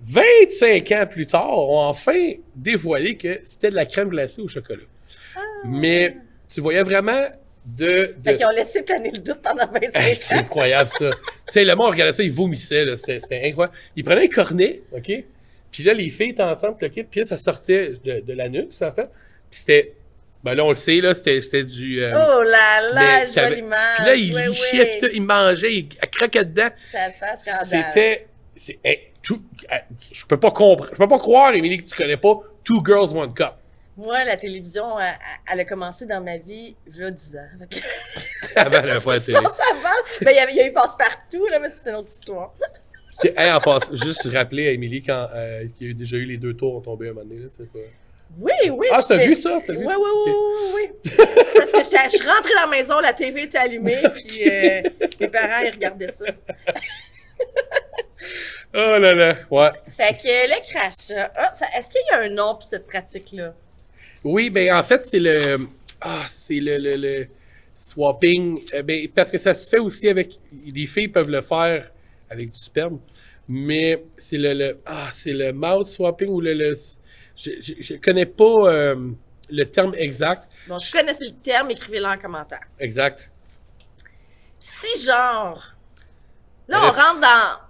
[0.00, 4.48] 25 ans plus tard, on a enfin dévoilé que c'était de la crème glacée au
[4.48, 4.82] chocolat.
[5.64, 6.16] Mais
[6.48, 7.22] tu voyais vraiment
[7.66, 8.14] de...
[8.16, 8.22] de...
[8.24, 10.38] Fait qu'ils ont laissé planer le doute pendant 25 Hey, c'est ans.
[10.38, 11.10] incroyable, ça.
[11.10, 12.96] tu sais, le monde regardait ça, il vomissait, là.
[12.96, 13.76] C'était incroyable.
[13.96, 15.12] Il prenait un cornet, OK?
[15.72, 18.80] Puis là, les filles étaient ensemble, le kit, puis là, ça sortait de, de l'anus,
[18.82, 19.08] en fait.
[19.50, 19.92] Puis c'était...
[20.44, 22.00] Ben là, on le sait, là, c'était du...
[22.02, 23.96] euh, Oh là là, je vois l'image.
[23.96, 26.68] Puis là, il Ouais, lichait, puis tout, il mangeait, il, croquait dedans.
[26.76, 27.16] Ça te
[27.92, 28.26] fait.
[28.54, 28.78] C'était...
[28.84, 29.80] hey, tout, hey,
[30.12, 30.90] je peux pas comprendre.
[30.92, 33.54] Je peux pas croire, Émilie, que tu connais pas Two Girls, One Cup.
[33.96, 35.14] Moi, la télévision, elle,
[35.50, 37.48] elle a commencé dans ma vie, il y a 10 ans.
[38.56, 38.64] La
[39.20, 39.36] télé.
[39.36, 39.88] avant?
[40.20, 42.52] Ben, il y, avait, il y a eu passe-partout, là, mais c'est une autre histoire.
[43.22, 46.16] C'est- hey, en passe, juste rappeler à Émilie quand euh, il y a eu déjà
[46.18, 47.78] eu les deux tours ont tombé un moment donné, là, c'est pas...
[48.38, 48.88] Oui, oui.
[48.90, 49.58] Ah, t'as vu ça?
[49.66, 49.98] T'as Oui, vu oui, ça?
[49.98, 50.32] oui, oui,
[50.74, 51.10] oui, oui.
[51.46, 51.78] C'est parce que
[52.10, 54.82] je suis rentrée dans la maison, la TV était allumée, puis euh,
[55.20, 56.26] mes parents, ils regardaient ça.
[58.74, 59.70] Oh là là, ouais.
[59.96, 63.54] Fait que le crachat, ah, est-ce qu'il y a un nom pour cette pratique-là?
[64.26, 65.56] Oui, ben en fait, c'est le.
[66.00, 67.26] Ah, c'est le, le, le
[67.76, 68.60] swapping.
[68.72, 70.32] Eh ben, parce que ça se fait aussi avec.
[70.74, 71.90] Les filles peuvent le faire
[72.28, 72.98] avec du sperme.
[73.48, 74.80] Mais c'est le, le.
[74.84, 76.54] Ah, c'est le mouth swapping ou le.
[76.54, 76.74] le
[77.36, 79.12] je, je, je connais pas euh,
[79.48, 80.48] le terme exact.
[80.66, 82.66] Bon, je connaissais le terme, écrivez-le en commentaire.
[82.80, 83.30] Exact.
[84.58, 85.62] Si genre,
[86.66, 87.65] là, on rentre dans,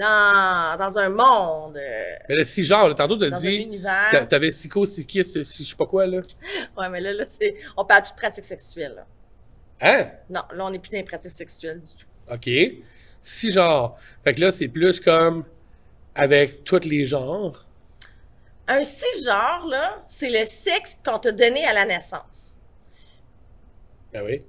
[0.00, 3.80] dans, dans un monde, euh, Mais là, si genre, là, tantôt, dans un dit.
[4.28, 6.20] T'avais psycho, psychi, je sais pas quoi, là.
[6.76, 9.06] Ouais, mais là, là, c'est, on parle plus de pratiques sexuelles, là.
[9.82, 10.10] Hein?
[10.28, 12.06] Non, là, on n'est plus dans les pratiques sexuelles du tout.
[12.32, 12.48] OK.
[13.20, 13.98] Si genre.
[14.24, 15.44] Fait que là, c'est plus comme
[16.14, 17.66] avec tous les genres.
[18.68, 22.56] Un cisgenre, là, c'est le sexe qu'on t'a donné à la naissance.
[24.12, 24.44] Ben oui.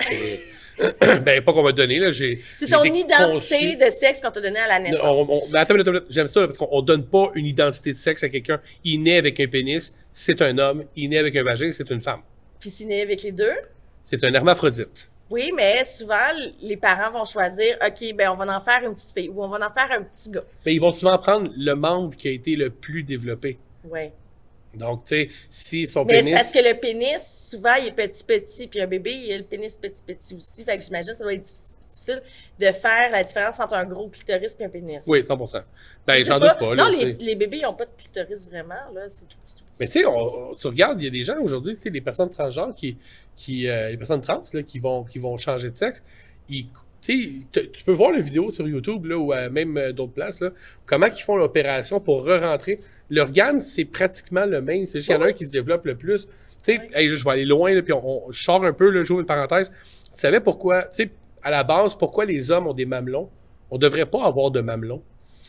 [1.24, 2.10] Ben, pas qu'on m'a donné, là.
[2.10, 2.38] J'ai.
[2.56, 5.00] C'est ton identité conçu- de sexe qu'on t'a donné à la naissance.
[5.02, 7.94] On, on- mais attends, attends j'aime ça là, parce qu'on on donne pas une identité
[7.94, 8.60] de sexe à quelqu'un.
[8.84, 10.84] Il naît avec un pénis, c'est un homme.
[10.94, 12.20] Il naît avec un vagin, c'est une femme.
[12.60, 13.54] Puis s'il naît avec les deux?
[14.02, 15.08] C'est un hermaphrodite.
[15.30, 16.28] Oui, mais souvent,
[16.60, 19.48] les parents vont choisir, OK, ben, on va en faire une petite fille ou on
[19.48, 20.44] va en faire un petit gars.
[20.64, 23.56] Ben, ils vont souvent prendre le membre qui a été le plus développé.
[23.82, 24.12] Ouais.
[24.76, 26.34] Donc, tu sais, si son Mais pénis...
[26.34, 29.44] parce que le pénis, souvent, il est petit, petit, puis un bébé, il a le
[29.44, 30.64] pénis petit, petit aussi.
[30.64, 31.76] Fait que j'imagine que ça doit être difficile
[32.58, 35.00] de faire la différence entre un gros clitoris et un pénis.
[35.06, 35.62] Oui, 100%.
[36.06, 39.08] Ben, j'en doute pas, là, Non, les, bébés, ils n'ont pas de clitoris vraiment, là.
[39.08, 39.80] C'est tout petit, tout petit.
[39.80, 42.30] Mais tu sais, tu regardes, il y a des gens aujourd'hui, tu sais, les personnes
[42.30, 42.96] transgenres qui,
[43.36, 46.02] qui euh, les personnes trans, là, qui vont, qui vont changer de sexe,
[46.48, 46.68] ils,
[47.06, 50.50] tu peux voir la vidéo sur YouTube, là, ou euh, même euh, d'autres places, là,
[50.84, 52.80] comment ils font l'opération pour re-rentrer.
[53.10, 55.84] L'organe, c'est pratiquement le même, c'est juste qu'il y en a un qui se développe
[55.86, 56.26] le plus.
[56.26, 56.32] Tu
[56.74, 59.04] sais, hey, je vais aller loin, là, puis on, on- je sors un peu, là,
[59.04, 59.70] j'ouvre une parenthèse.
[59.70, 61.10] Tu savais pourquoi, tu sais,
[61.42, 63.28] à la base, pourquoi les hommes ont des mamelons?
[63.70, 65.02] On devrait pas avoir de mamelons.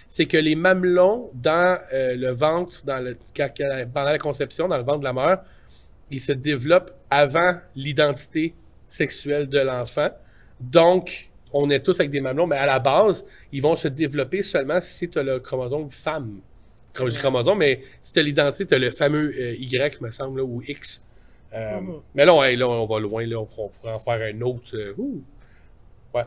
[0.08, 3.18] C'est que les mamelons, dans euh, le ventre, dans le,
[3.94, 5.40] pendant la conception, dans le ventre de la mère,
[6.12, 8.54] ils se développent avant l'identité
[8.88, 10.10] sexuelle de l'enfant.
[10.60, 14.44] Donc, on est tous avec des mamelons, mais à la base, ils vont se développer
[14.44, 16.40] seulement si tu as le chromosome femme.
[16.94, 20.02] Comme je dis chromosome, mais si tu as l'identité, tu as le fameux euh, Y,
[20.02, 21.04] me semble, là, ou X.
[21.54, 22.02] Euh, Mhm.
[22.16, 24.42] Mais là, on, là, on va loin, là, on, pourra- on pourrait en faire un
[24.42, 24.76] autre.
[24.76, 24.94] euh.
[26.14, 26.24] Ouais.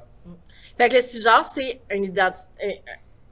[0.78, 2.82] Fait que le cisgenre, c'est une identité,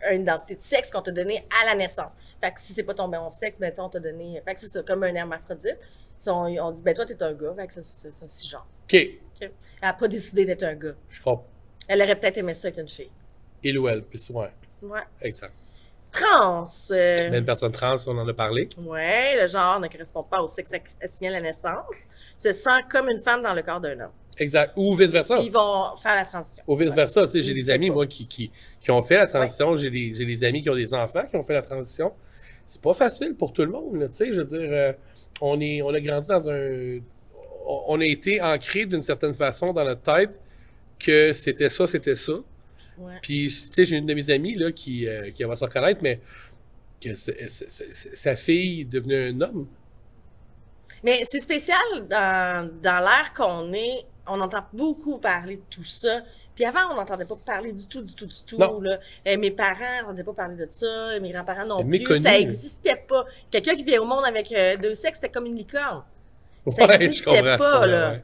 [0.05, 2.13] un- une identité de sexe qu'on t'a donnée à la naissance.
[2.41, 4.41] Fait que si c'est pas ton bon sexe, ben, on t'a donné.
[4.45, 5.79] Fait que c'est ça, comme un hermaphrodite.
[6.17, 7.55] Si on, on dit, ben, toi, t'es un gars.
[7.57, 8.67] Fait que ça, c'est un cisgenre.
[8.85, 9.51] OK, Elle
[9.83, 10.95] a pas décidé d'être un gars.
[11.11, 11.45] je crois.
[11.89, 13.11] Elle aurait peut-être aimé ça être une fille.
[13.65, 14.51] Il ou elle, puis ouais,
[14.83, 15.01] Ouais.
[15.23, 15.55] exact.
[16.11, 16.65] Trans.
[16.93, 18.69] euh, Mais une personne trans, on en a parlé.
[18.79, 20.71] Ouais, le genre ne correspond pas au sexe
[21.03, 22.07] assigné à la naissance.
[22.37, 24.13] Se sent comme une femme dans le corps d'un homme.
[24.39, 24.73] Exact.
[24.77, 25.39] Ou vice-versa.
[25.41, 26.65] Ils vont faire la transition.
[26.67, 27.27] Ou vice-versa.
[27.27, 29.77] Tu sais, j'ai Ou des amis, moi, qui, qui, qui ont fait la transition.
[29.77, 32.13] J'ai des, j'ai des amis qui ont des enfants qui ont fait la transition.
[32.67, 34.33] C'est pas facile pour tout le monde, tu sais.
[34.33, 34.93] Je veux dire, euh,
[35.41, 36.99] on, est, on a grandi dans un...
[37.67, 40.31] On on a été ancré d'une certaine façon dans notre tête
[40.99, 42.35] que c'était ça, c'était ça.
[42.99, 43.13] Ouais.
[43.23, 46.01] Puis, tu sais, j'ai une de mes amies, là, qui, euh, qui va se reconnaître,
[46.03, 46.21] mais
[47.01, 49.69] que sa fille est devenue un homme.
[51.05, 51.79] Mais c'est spécial
[52.11, 54.05] dans, dans l'ère qu'on est.
[54.27, 56.23] On entend beaucoup parler de tout ça.
[56.57, 58.59] Puis avant, on n'entendait pas parler du tout, du tout, du tout.
[58.59, 58.99] Là.
[59.29, 61.19] Euh, mes parents n'entendaient pas parler de ça.
[61.21, 61.89] Mes grands-parents non plus.
[62.01, 62.21] méconnu.
[62.21, 63.25] Ça n'existait pas.
[63.49, 66.03] Quelqu'un qui vient au monde avec euh, deux sexes, c'était comme une licorne.
[66.67, 67.57] Ça Ouais, je existait comprends.
[67.59, 68.11] pas, Ouais, là.
[68.11, 68.23] Ouais, Ouais,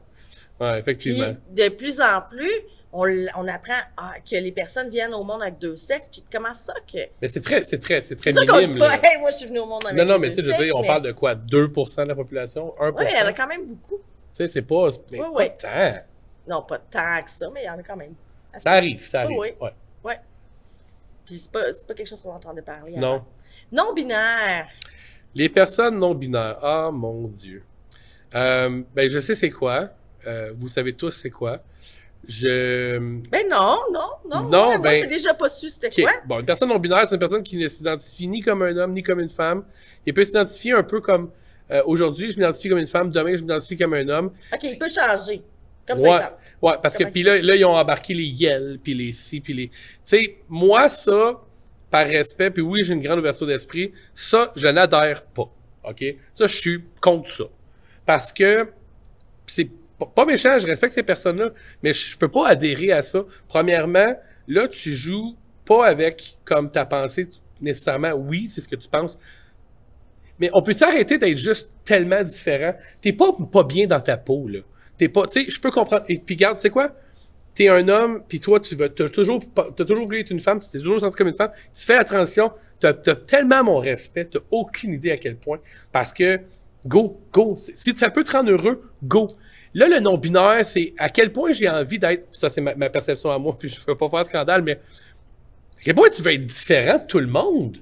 [0.59, 1.35] Puis effectivement.
[1.51, 2.51] de plus en plus,
[2.93, 3.03] on,
[3.35, 6.07] on apprend ah, que les personnes viennent au monde avec deux sexes.
[6.09, 6.99] Puis comment ça que.
[7.21, 8.79] Mais c'est très, c'est très, c'est très C'est ça qu'on dit minime.
[8.79, 8.99] pas, là.
[9.03, 10.47] hey, moi je suis venue au monde avec Non, non, deux mais tu sais, je
[10.47, 11.35] veux sexes, dire, on mais- parle de quoi?
[11.35, 12.73] 2% de la population?
[12.79, 12.93] 1%?
[12.97, 14.01] Oui, il y en a Tu quand même beaucoup.
[14.31, 14.89] sais, c'est pas...
[15.11, 15.49] Mais Oui, pas oui.
[15.59, 15.99] tant.
[16.47, 18.13] Non, pas tant que ça, mais il y en a quand même.
[18.57, 19.37] Ça arrive, ça arrive.
[19.37, 19.71] Oui, ouais.
[20.03, 20.19] Ouais.
[21.25, 22.93] Puis c'est pas, c'est pas quelque chose qu'on entendait parler.
[22.95, 23.15] Non.
[23.15, 23.25] avant.
[23.71, 24.67] Non-binaire.
[25.33, 26.59] Les personnes non binaires.
[26.61, 27.63] Ah, mon Dieu.
[28.35, 29.89] Euh, ben, je sais c'est quoi.
[30.27, 31.61] Euh, vous savez tous c'est quoi?
[32.27, 32.97] Je...
[33.29, 34.49] Ben non, non, non.
[34.49, 36.01] Non, ouais, Moi, ben- j'ai déjà pas su c'était OK.
[36.01, 36.11] quoi.
[36.25, 38.93] Bon, une personne non binaire, c'est une personne qui ne s'identifie ni comme un homme,
[38.93, 39.63] ni comme une femme.
[40.05, 41.29] Il peut s'identifier un peu comme...
[41.71, 43.11] euh, Aujourd'hui, je m'identifie comme une femme.
[43.11, 44.31] Demain, je m'identifie comme un homme.
[44.51, 45.43] OK, il peut changer.
[45.87, 48.95] Comme ouais, ça, ouais, parce que puis là, là, ils ont embarqué les yel, puis
[48.95, 49.67] les si, puis les.
[49.67, 51.39] Tu sais, moi ça,
[51.91, 53.91] par respect, puis oui, j'ai une grande ouverture d'esprit.
[54.15, 55.47] Ça, je n'adhère pas.
[55.83, 56.03] Ok,
[56.33, 57.43] ça, je suis contre ça,
[58.03, 58.67] parce que
[59.45, 61.51] c'est pas- méchant, je respecte ces personnes-là,
[61.83, 63.23] mais je, peux pas adhérer à ça.
[63.47, 64.15] Premièrement,
[64.47, 65.35] là, tu joues
[65.65, 67.27] pas avec comme ta pensée
[67.61, 68.11] nécessairement.
[68.11, 69.17] Oui, c'est ce que tu penses.
[70.39, 72.73] Mais on peut s'arrêter d'être juste tellement différent?
[73.01, 74.59] T'es pas, pas bien dans ta peau, là.
[74.97, 76.05] T'es pas, tu sais, je peux comprendre.
[76.09, 76.91] Et puis, regarde, tu sais quoi?
[77.53, 80.59] T'es un homme, puis toi, tu veux, t'as toujours, t'as toujours voulu être une femme,
[80.59, 81.51] t'es toujours senti comme une femme.
[81.73, 85.59] Tu fais la transition, t'as, t'as tellement mon respect, t'as aucune idée à quel point.
[85.93, 86.41] Parce que,
[86.85, 87.55] go, go.
[87.55, 89.29] Si ça peut te rendre heureux, go.
[89.75, 93.37] Là, le non-binaire, c'est à quel point j'ai envie d'être, ça c'est ma, perception à
[93.37, 96.97] moi, puis je veux pas faire scandale, mais à quel point tu veux être différent
[96.97, 97.77] de tout le monde?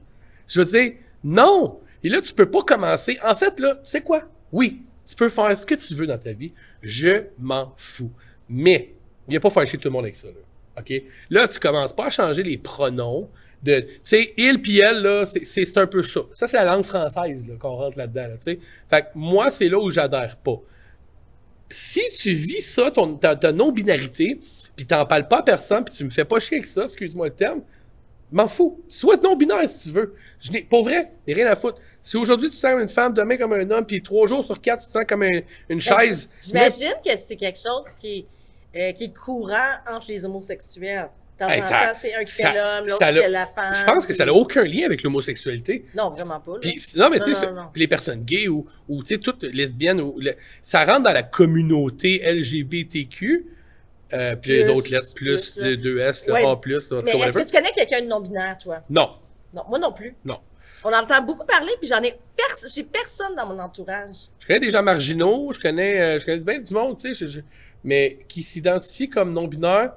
[0.48, 1.80] Je veux dire, non.
[2.04, 3.20] Et là, tu peux pas commencer.
[3.24, 4.24] En fait, là, c'est quoi?
[4.52, 6.52] Oui, tu peux faire ce que tu veux dans ta vie.
[6.82, 8.12] Je m'en fous.
[8.50, 8.94] Mais,
[9.32, 10.80] a pas faire chier tout le monde avec ça, là.
[10.80, 10.92] OK?
[11.30, 13.30] Là, tu commences pas à changer les pronoms
[13.62, 16.22] de, tu sais, il puis elle, là, c'est- un peu ça.
[16.34, 18.60] Ça, c'est la langue française, qu'on rentre là-dedans, là, tu sais.
[18.90, 20.60] Fait que moi, c'est là où j'adhère pas.
[21.74, 24.40] Si tu vis ça, ton, ta, ta non-binarité,
[24.76, 27.28] puis t'en parles pas à personne, puis tu me fais pas chier avec ça, excuse-moi
[27.28, 27.62] le terme,
[28.32, 28.82] m'en fous.
[28.88, 30.14] Sois non-binaire si tu veux.
[30.40, 31.80] Je n'ai, pour vrai, j'ai rien à foutre.
[32.02, 34.46] Si aujourd'hui tu te sens comme une femme, demain comme un homme, puis trois jours
[34.46, 36.30] sur quatre tu te sens comme un- une Ben, chaise.
[36.42, 38.26] J'imagine que c'est quelque chose qui
[38.76, 41.10] euh, qui est courant entre les homosexuels.
[41.48, 43.22] De temps Hey, en ça- temps, c'est un qui ça- fait l'homme, l'autre qui l'a-
[43.22, 43.74] fait la femme.
[43.76, 45.86] Je pense que ça n'a aucun lien avec l'homosexualité.
[45.96, 46.54] Non, vraiment pas.
[46.62, 47.70] Puis, non, mais Non, tu sais, non, non.
[47.76, 51.24] les personnes gays ou, ou tu sais, toutes lesbiennes, ou, le- ça rentre dans la
[51.24, 53.46] communauté LGBTQ,
[54.14, 56.46] euh, puis il y a Plus, d'autres lettres, plus, plus, le 2S, le Ouais.
[56.46, 57.44] A+, tout Mais est-ce whatever.
[57.44, 58.82] que tu connais quelqu'un de non-binaire, toi?
[58.90, 59.12] Non,
[59.54, 60.16] Non, moi non plus.
[60.26, 60.40] non.
[60.86, 64.16] On entend beaucoup parler, puis j'en ai pers j'ai personne dans mon entourage.
[64.40, 67.26] Je connais des gens marginaux, je connais, euh, je connais bien du monde, tu sais,
[67.26, 67.40] je- je-
[67.86, 69.94] mais qui s'identifient comme non-binaire,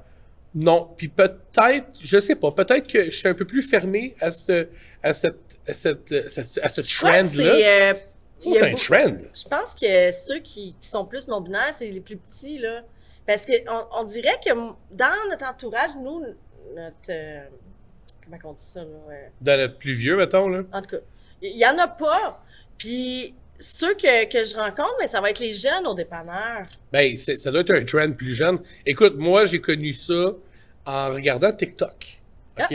[0.57, 0.91] non.
[0.97, 4.67] Puis peut-être, je sais pas, peut-être que je suis un peu plus fermé à ce,
[5.03, 5.37] à cette,
[5.69, 6.13] à cette,
[6.63, 7.25] à ce trend-là.
[7.25, 7.41] c'est,
[7.83, 7.95] euh,
[8.45, 9.17] y C'est un beaucoup- trend.
[9.35, 12.83] Je pense que ceux qui, qui sont plus non-binaires, c'est les plus petits, là.
[13.27, 13.53] Parce que
[13.93, 14.51] on, dirait que
[14.93, 16.23] dans notre entourage, nous,
[16.77, 16.95] notre...
[17.11, 17.45] euh,
[18.25, 18.89] comment on dit ça, là?
[19.11, 20.63] euh, Dans le plus vieux, mettons, là.
[20.73, 21.03] en tout cas,
[21.43, 22.43] il y en a pas.
[22.79, 26.67] Puis ceux que, que je rencontre, mais ça va être les jeunes au dépanneur.
[26.93, 28.59] Ben, ça doit être un trend plus jeune.
[28.85, 30.35] Écoute, moi, j'ai connu ça
[30.85, 32.21] en regardant TikTok.
[32.59, 32.67] OK?
[32.71, 32.75] Ah.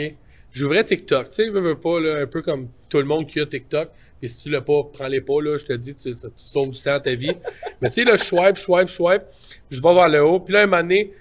[0.52, 1.28] J'ouvrais TikTok.
[1.28, 3.88] Tu sais, veux, veux pas, là, un peu comme tout le monde qui a TikTok.
[4.20, 5.56] Et si tu l'as pas, prends-les pas, là.
[5.56, 7.36] Je te dis, tu, ça, tu sauves du temps à ta vie.
[7.80, 9.22] Mais tu sais, là, je swipe, swipe, swipe.
[9.70, 10.40] Je vais vers le haut.
[10.40, 11.12] Puis là, un moment donné,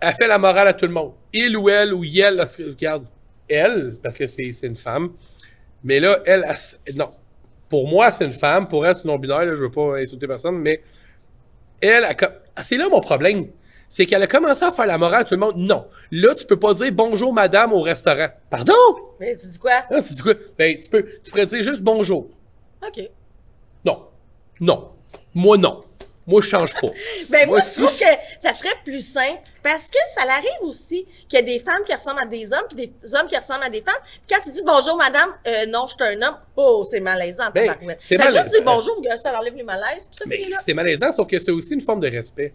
[0.00, 1.12] elle fait la morale à tout le monde.
[1.32, 3.06] Il ou elle ou elle, regarde.
[3.48, 5.12] Elle, parce que c'est une femme.
[5.84, 6.44] Mais là, elle,
[6.94, 7.10] non.
[7.68, 8.68] Pour moi, c'est une femme.
[8.68, 9.56] Pour elle, c'est non-binaire.
[9.56, 10.82] Je veux pas insulter personne, mais
[11.80, 12.14] elle, a
[12.62, 13.48] c'est là mon problème.
[13.88, 15.56] C'est qu'elle a commencé à faire la morale à tout le monde.
[15.56, 15.86] Non.
[16.10, 18.28] Là, tu peux pas dire bonjour madame au restaurant.
[18.50, 18.74] Pardon?
[19.18, 19.84] Mais tu dis quoi?
[19.90, 20.34] Ah, tu dis quoi?
[20.58, 22.28] Ben, tu peux, tu pourrais dire juste bonjour.
[22.86, 23.10] OK.
[23.84, 24.06] Non.
[24.60, 24.90] Non.
[25.34, 25.84] Moi, non.
[26.28, 26.88] Moi, je change pas.
[27.30, 28.04] Ben moi, Moi, je trouve que
[28.38, 31.92] ça serait plus simple parce que ça l'arrive aussi qu'il y a des femmes qui
[31.92, 34.00] ressemblent à des hommes puis des hommes qui ressemblent à des femmes.
[34.04, 37.50] Puis quand tu dis bonjour madame, euh, non, je suis un homme, oh, c'est malaisant.
[37.54, 38.50] Ben, c'est juste malaisant.
[38.50, 41.80] dire bonjour, ça enlève les malaises, puis ça c'est malaisant, sauf que c'est aussi une
[41.80, 42.54] forme de respect.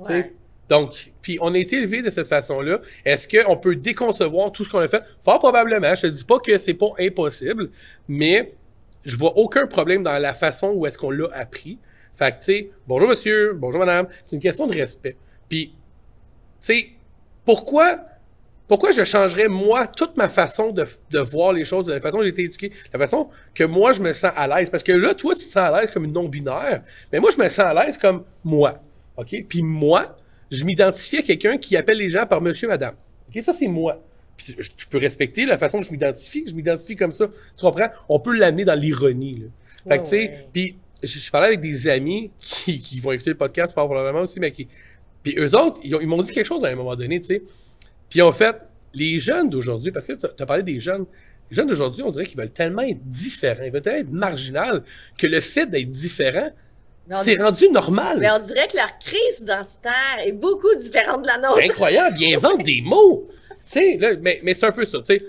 [0.00, 0.12] Sais?
[0.12, 0.32] Ouais.
[0.68, 2.80] Donc, puis on a été élevé de cette façon-là.
[3.04, 5.02] Est-ce qu'on peut déconcevoir tout ce qu'on a fait?
[5.20, 5.94] Fort probablement.
[5.94, 7.70] Je te dis pas que c'est pas impossible,
[8.08, 8.54] mais
[9.04, 11.78] je vois aucun problème dans la façon où est-ce qu'on l'a appris.
[12.14, 14.06] Fait que, tu sais, bonjour monsieur, bonjour madame.
[14.22, 15.16] C'est une question de respect.
[15.48, 15.74] Puis, tu
[16.60, 16.90] sais,
[17.44, 18.04] pourquoi,
[18.68, 22.18] pourquoi je changerais, moi, toute ma façon de, de voir les choses, de la façon
[22.18, 24.70] dont j'ai été éduqué, la façon que moi, je me sens à l'aise?
[24.70, 26.82] Parce que là, toi, tu te sens à l'aise comme une non-binaire,
[27.12, 28.80] mais moi, je me sens à l'aise comme moi.
[29.16, 29.44] OK?
[29.48, 30.16] Puis moi,
[30.50, 32.94] je m'identifie à quelqu'un qui appelle les gens par monsieur, madame.
[33.28, 33.42] OK?
[33.42, 34.02] Ça, c'est moi.
[34.36, 36.44] Puis tu peux respecter la façon dont je m'identifie.
[36.46, 37.26] Je m'identifie comme ça.
[37.26, 37.88] Tu comprends?
[38.08, 39.46] On peut l'amener dans l'ironie, là.
[39.88, 43.30] Fait que, tu sais, puis je, je parlais avec des amis qui, qui vont écouter
[43.30, 44.68] le podcast probablement aussi, mais qui...
[45.22, 47.26] Puis eux autres, ils, ont- ils m'ont dit quelque chose à un moment donné, tu
[47.26, 47.42] sais.
[48.10, 48.56] Puis en fait,
[48.94, 51.06] les jeunes d'aujourd'hui, parce que tu as parlé des jeunes,
[51.50, 54.82] les jeunes d'aujourd'hui, on dirait qu'ils veulent tellement être différents, ils veulent tellement être marginal,
[55.16, 56.50] que le fait d'être différent,
[57.22, 58.18] c'est rendu normal.
[58.20, 61.54] Mais on dirait que leur crise identitaire est beaucoup différente de la nôtre.
[61.58, 63.28] C'est incroyable, ils inventent des mots.
[63.30, 65.24] Tu sais, là, mais, mais c'est un peu ça, tu sais.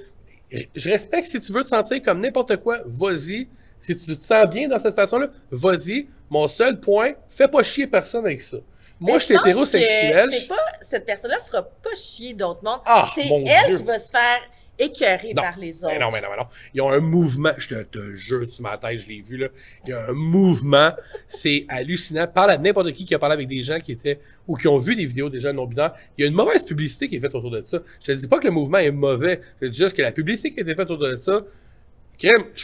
[0.75, 3.47] Je respecte si tu veux te sentir comme n'importe quoi, vas-y.
[3.85, 6.07] Si tu te sens bien dans cette façon-là, vas-y.
[6.29, 8.57] Mon seul point, fais pas chier personne avec ça.
[8.99, 10.29] Moi, je suis hétérosexuel.
[10.47, 12.79] Pas, cette personne-là fera pas chier d'autres mondes.
[12.85, 13.77] Ah, c'est elle Dieu.
[13.77, 14.39] qui va se faire
[14.79, 15.43] écœurer Non.
[15.43, 15.93] par les autres.
[15.93, 16.47] Mais non, mais non, mais non.
[16.73, 19.47] Ils ont un mouvement, je te, te jure sur ma tête, je l'ai vu, là.
[19.85, 20.91] Il y a un mouvement,
[21.27, 22.25] c'est hallucinant.
[22.27, 24.77] Parle à n'importe qui qui a parlé avec des gens qui étaient, ou qui ont
[24.79, 25.93] vu des vidéos des gens non-binaires.
[26.17, 27.79] Il y a une mauvaise publicité qui est faite autour de ça.
[28.01, 29.41] Je te dis pas que le mouvement est mauvais.
[29.61, 31.41] Je te dis juste que la publicité qui a été faite autour de ça,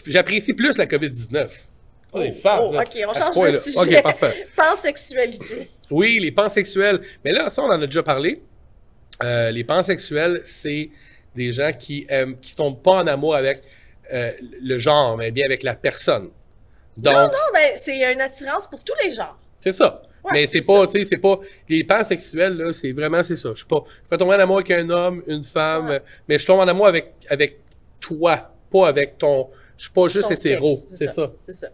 [0.07, 1.59] j'apprécie plus la COVID-19.
[2.11, 3.97] Oh, des farces, oh, là, ok, on change de sujet.
[3.97, 4.47] Ok, parfait.
[4.55, 5.69] Pansexualité.
[5.91, 7.01] Oui, les pansexuels.
[7.23, 8.41] Mais là, ça, on en a déjà parlé.
[9.23, 10.89] Euh, les pansexuels, c'est
[11.35, 12.07] des gens qui
[12.41, 13.61] qui sont pas en amour avec
[14.11, 14.31] euh,
[14.61, 16.29] le genre, mais bien avec la personne.
[16.97, 19.37] Donc, Non, ben, c'est une attirance pour tous les genres.
[19.59, 20.01] c'est ça.
[20.23, 21.39] Ouais, mais c'est pas, tu sais, c'est pas,
[21.69, 23.49] les pansexuels, là, c'est vraiment, c'est ça.
[23.53, 26.01] Je suis pas, je peux tomber en amour avec un homme, une femme, Ouais.
[26.27, 27.57] mais je tombe en amour avec, avec
[28.01, 30.77] toi, pas avec ton, je suis pas juste Ton hétéro.
[30.93, 31.31] C'est ça.
[31.45, 31.69] C'est ça.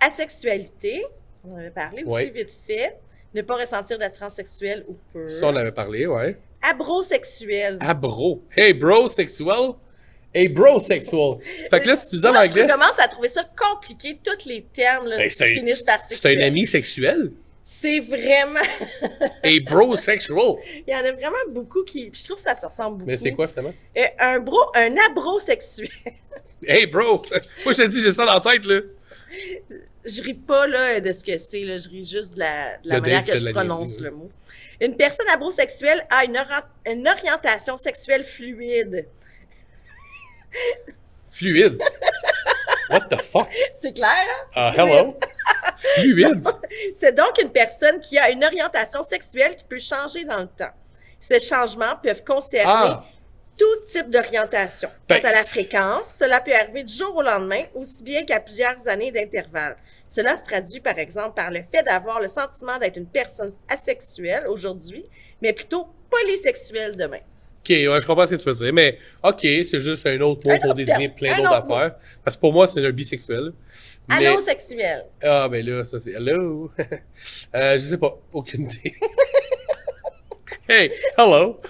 [0.00, 1.04] Asexualité,
[1.44, 2.30] on en avait parlé aussi Ouais.
[2.30, 2.96] vite fait.
[3.34, 5.28] Ne pas ressentir d'attirance sexuelle ou peu.
[5.28, 6.38] Ça, on avait parlé, ouais.
[6.62, 7.78] Abrosexuel.
[7.80, 8.42] Ah, bro.
[8.56, 9.72] Hey, bro, sexuel.
[10.34, 11.36] Hey, bro, sexuel.
[11.70, 14.18] Fait que là, si tu dis en Moi, je anglais, commence à trouver ça compliqué,
[14.22, 16.42] tous les termes là, Ben, qui c'est un- finissent par c'est sexuel.
[16.42, 17.32] un ami sexuel.
[17.68, 18.60] C'est vraiment...
[19.42, 20.54] Hey, bro, sexual.
[20.86, 22.08] Il y en a vraiment beaucoup qui...
[22.10, 23.10] Puis je trouve que ça se ressemble beaucoup.
[23.10, 23.74] Mais c'est quoi, finalement?
[23.96, 24.70] Euh, un bro...
[24.76, 25.88] Un abrosexuel.
[26.64, 27.22] Hey, bro.
[27.64, 28.80] Moi, je te dis, j'ai ça dans la tête, là.
[30.04, 31.76] je ris pas là, de ce que c'est, là.
[31.76, 34.30] je ris juste de la, de la Le manière que je prononce le mot.
[34.80, 39.08] Une personne abrosexuelle a une, ori- une orientation sexuelle fluide.
[41.28, 41.78] Fluide.
[42.90, 43.48] What the fuck?
[43.74, 44.46] C'est clair, hein?
[44.54, 44.88] Ah, Fluide.
[44.90, 45.16] hello?
[45.76, 46.48] Fluide.
[46.94, 50.72] C'est donc une personne qui a une orientation sexuelle qui peut changer dans le temps.
[51.20, 53.04] Ces changements peuvent concerner Ah.
[53.58, 54.88] tout type d'orientation.
[55.08, 58.38] Ben, Quant à la fréquence, cela peut arriver du jour au lendemain, aussi bien qu'à
[58.40, 59.76] plusieurs années d'intervalle.
[60.08, 64.44] Cela se traduit, par exemple, par le fait d'avoir le sentiment d'être une personne asexuelle
[64.48, 65.04] aujourd'hui,
[65.42, 67.20] mais plutôt polysexuelle demain.
[67.68, 70.54] Ouais, je comprends ce que tu veux dire, mais ok, c'est juste un autre mot
[70.54, 71.94] Un pour désigner plein d'autres affaires.
[72.24, 73.52] Parce que pour moi, c'est un bisexuel.
[74.08, 75.04] Mais- Allosexuel.
[75.22, 76.70] Ah, ben là, ça c'est hello?
[77.54, 78.94] euh, je sais pas, aucune idée.
[80.68, 81.60] hey, hello?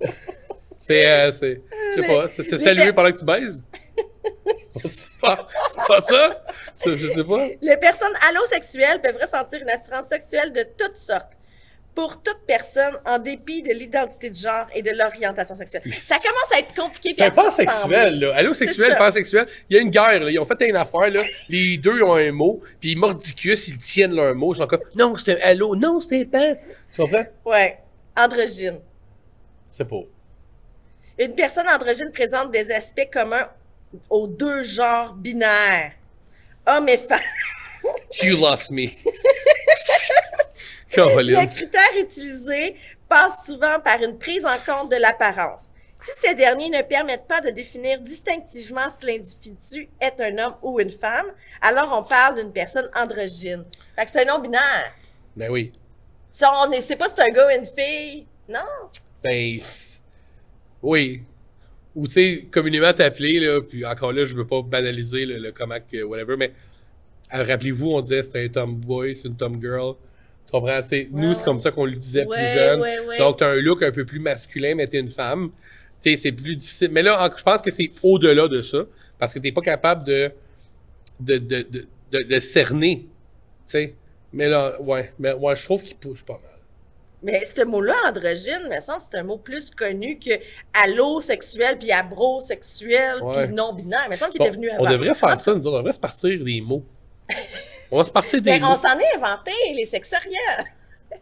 [0.78, 1.60] c'est, euh, c'est,
[1.96, 3.62] je sais pas, c'est, saluer pendant que tu baises?
[4.88, 5.46] c'est pas,
[5.86, 6.44] pas ça?
[6.86, 7.46] Je sais pas.
[7.60, 11.34] Les personnes allosexuelles peuvent ressentir une attirance sexuelle de toutes sortes.
[11.94, 15.82] Pour toute personne, en dépit de l'identité de genre et de l'orientation sexuelle.
[16.00, 17.12] Ça commence à être compliqué.
[17.12, 18.34] C'est pansexuel, là.
[18.34, 18.96] Allô, C'est sexuel, ça.
[18.96, 19.46] pansexuel.
[19.68, 20.30] Il y a une guerre, là.
[20.30, 21.22] Ils ont fait une affaire, là.
[21.50, 24.54] Les deux ont un mot, puis mordicus, ils tiennent leur mot.
[24.54, 26.54] Ils sont comme, non, c'est un allô, non, c'est un pan.
[26.90, 27.24] Tu comprends?
[27.44, 27.78] Ouais.
[28.16, 28.80] Androgyne.
[29.68, 30.00] C'est pas.
[31.18, 33.48] Une personne androgyne présente des aspects communs
[34.08, 35.92] aux deux genres binaires.
[36.66, 37.20] Homme et femme.
[38.22, 38.86] You lost me.
[40.96, 41.48] Le Caroline.
[41.48, 42.76] critère utilisé
[43.08, 45.72] passe souvent par une prise en compte de l'apparence.
[45.98, 50.80] Si ces derniers ne permettent pas de définir distinctivement si l'individu est un homme ou
[50.80, 51.26] une femme,
[51.60, 53.64] alors on parle d'une personne androgyne.
[53.94, 54.92] Fait que c'est un non-binaire.
[55.36, 55.72] Ben oui.
[56.30, 58.60] Si on ne sait pas si c'est un gars ou une fille, non?
[59.22, 59.58] Ben,
[60.82, 61.22] oui.
[61.94, 65.52] Ou, tu sais, communément appelé, là, puis encore là, je veux pas banaliser le, le
[65.52, 66.52] comment whatever, mais
[67.34, 69.94] euh, rappelez-vous, on disait c'était un tomboy, c'est une tomgirl.
[70.52, 70.82] Tu comprends?
[70.82, 72.80] Tu nous, c'est comme ça qu'on le disait Ouais, plus jeune.
[72.80, 73.18] ouais, ouais.
[73.18, 75.50] Donc, t'as un look un peu plus masculin, mais t'es une femme.
[76.02, 76.90] Tu sais, c'est plus difficile.
[76.92, 78.78] Mais là, je pense que c'est au-delà de ça,
[79.18, 80.30] parce que t'es pas capable de,
[81.20, 83.06] de, de, de, de, de cerner.
[83.66, 83.94] Tu.
[84.32, 86.42] Mais là, ouais, mais ouais, je trouve qu'il pousse pas mal.
[87.22, 90.32] Mais ce mot-là, androgyne, me semble, c'est un mot plus connu que
[90.74, 94.08] allosexuel, puis abrosexuel, puis non-binaire.
[94.10, 94.84] Me semble qu'il Bon, était venu avant.
[94.84, 95.76] on devrait faire ça, nous autres.
[95.76, 96.84] On devrait se partir des mots.
[97.92, 100.64] On va se partir des Ben, on s'en est inventé, les sexoriels.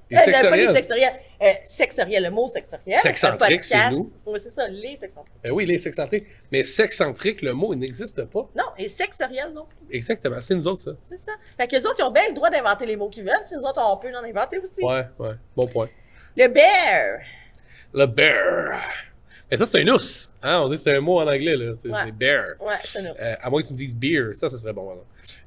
[0.09, 1.13] Les le- pas les sexoriels.
[1.43, 2.97] Euh, sexoriel, le mot sexoriel.
[3.01, 4.09] Sexcentrique, c'est nous.
[4.25, 5.35] Oui, c'est ça, les sexcentriques.
[5.43, 6.27] Ben oui, les sexcentriques.
[6.53, 8.49] Mais sexcentrique, le mot, il n'existe pas.
[8.55, 10.37] Non, et sexoriel non plus, Exactement.
[10.41, 10.91] C'est nous autres, ça.
[11.03, 11.33] c'est ça.
[11.57, 13.57] Fait que les autres, ils ont bien le droit d'inventer les mots qu'ils veulent, si
[13.57, 14.85] nous autres, on peut en inventer aussi.
[14.85, 15.35] Ouais, ouais.
[15.57, 15.89] Bon point.
[16.37, 17.19] Le bear.
[17.93, 18.81] Le bear.
[19.51, 20.33] Mais ça, c'est un ours.
[20.43, 20.61] Hein?
[20.63, 21.73] On dit c'est un mot en anglais, là.
[21.79, 22.13] C'est Ouais.
[22.13, 22.45] bear.
[22.61, 23.19] Ouais, c'est un ours.
[23.21, 24.35] Euh, à moins que tu me dises beer.
[24.35, 24.97] Ça, ça serait bon.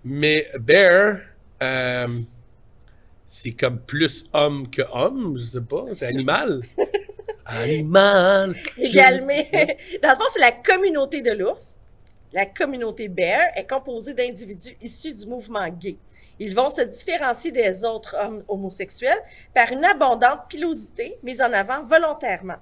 [0.04, 1.18] Mais bear,
[1.62, 2.08] euh,
[3.26, 5.86] c'est comme plus homme que homme, je sais pas.
[5.94, 6.62] C'est animal.
[7.46, 8.56] animal.
[8.78, 9.34] Je- Également,
[10.02, 11.78] dans le fond, c'est la communauté de l'ours.
[12.32, 15.98] La communauté bear est composée d'individus issus du mouvement gay.
[16.40, 19.20] Ils vont se différencier des autres hommes homosexuels
[19.54, 22.58] par une abondante pilosité mise en avant volontairement.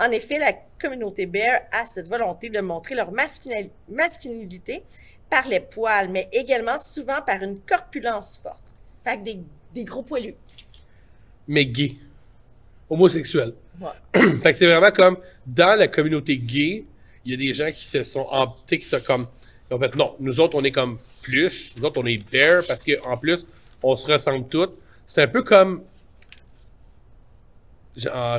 [0.00, 4.82] En effet, la communauté bear a cette volonté de montrer leur masculin- masculinité
[5.28, 8.64] par les poils, mais également souvent par une corpulence forte.
[9.04, 9.38] Fait que des,
[9.74, 10.34] des gros poilus.
[11.46, 11.96] Mais gay.
[12.88, 13.52] Homosexuel.
[13.78, 13.88] Ouais.
[14.42, 16.84] fait que c'est vraiment comme dans la communauté gay,
[17.24, 19.26] il y a des gens qui se sont optés, qui sont comme
[19.70, 22.82] en fait non, nous autres on est comme plus, nous autres on est bear parce
[22.82, 23.46] que en plus
[23.82, 24.70] on se ressemble tous.
[25.06, 25.82] C'est un peu comme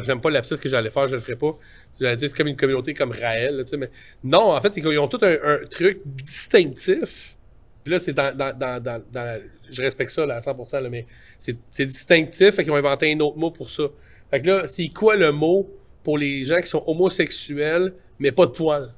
[0.03, 1.57] j'aime pas l'absence que j'allais faire, je le ferai pas.
[1.99, 3.89] J'allais dire c'est comme une communauté comme Raël, là, tu sais, mais
[4.23, 7.35] non, en fait c'est qu'ils ont tout un, un truc distinctif.
[7.83, 9.39] Puis là c'est dans, dans, dans, dans, la-
[9.69, 11.05] je respecte ça là, à 100%, là, mais
[11.39, 13.83] c'est c'est distinctif, fait qu'ils ont inventé un autre mot pour ça.
[14.29, 15.69] Fait que là, c'est quoi le mot
[16.03, 18.93] pour les gens qui sont homosexuels, mais pas de poils?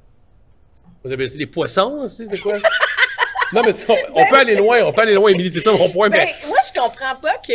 [1.04, 2.54] Vous avez dit les poissons, tu sais, c'est quoi?
[3.52, 5.90] non, mais on, on peut aller loin, on peut aller loin, Émilie, c'est ça mon
[5.90, 6.48] point, Ben, mais...
[6.48, 7.52] moi, je comprends pas que.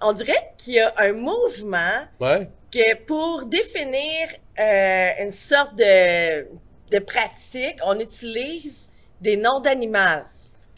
[0.00, 2.48] On dirait qu'il y a un mouvement Ouais.
[2.72, 4.28] que pour définir
[4.58, 6.46] euh, une sorte de,
[6.90, 8.88] de pratique, on utilise
[9.20, 10.22] des noms d'animaux.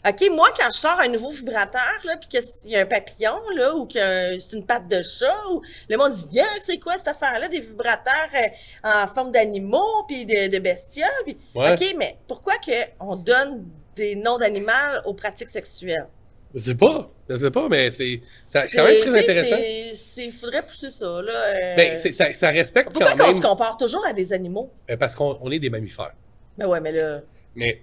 [0.05, 3.39] OK, moi, quand je sors un nouveau vibrateur, là, puis qu'il y a un papillon,
[3.55, 6.97] là, ou que c'est une patte de chat, ou le monde dit, viens, c'est quoi
[6.97, 8.47] cette affaire-là, des vibrateurs euh,
[8.83, 11.07] en forme d'animaux, puis de, de bestioles.
[11.55, 11.71] Ouais.
[11.71, 13.65] OK, mais pourquoi que on donne
[13.95, 16.07] des noms d'animaux aux pratiques sexuelles?
[16.53, 18.21] Je sais pas, je sais pas, mais c'est
[18.53, 19.55] quand même très intéressant.
[19.57, 21.31] c'est- c'est- faudrait pousser ça, là.
[21.33, 24.33] euh, Ben, c'est- ça, ça respecte Pourquoi quand qu'on même, se compare toujours à des
[24.33, 24.71] animaux?
[24.89, 26.13] euh, parce qu'on on est des mammifères.
[26.57, 27.21] Mais ouais, mais là...
[27.55, 27.81] Mais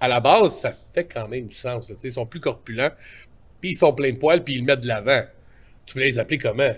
[0.00, 1.88] à la base, ça fait quand même du sens.
[1.88, 2.90] tu sais, Ils sont plus corpulents,
[3.60, 5.22] puis ils sont pleins de poils, puis ils le mettent de l'avant.
[5.84, 6.72] Tu voulais les appeler comment?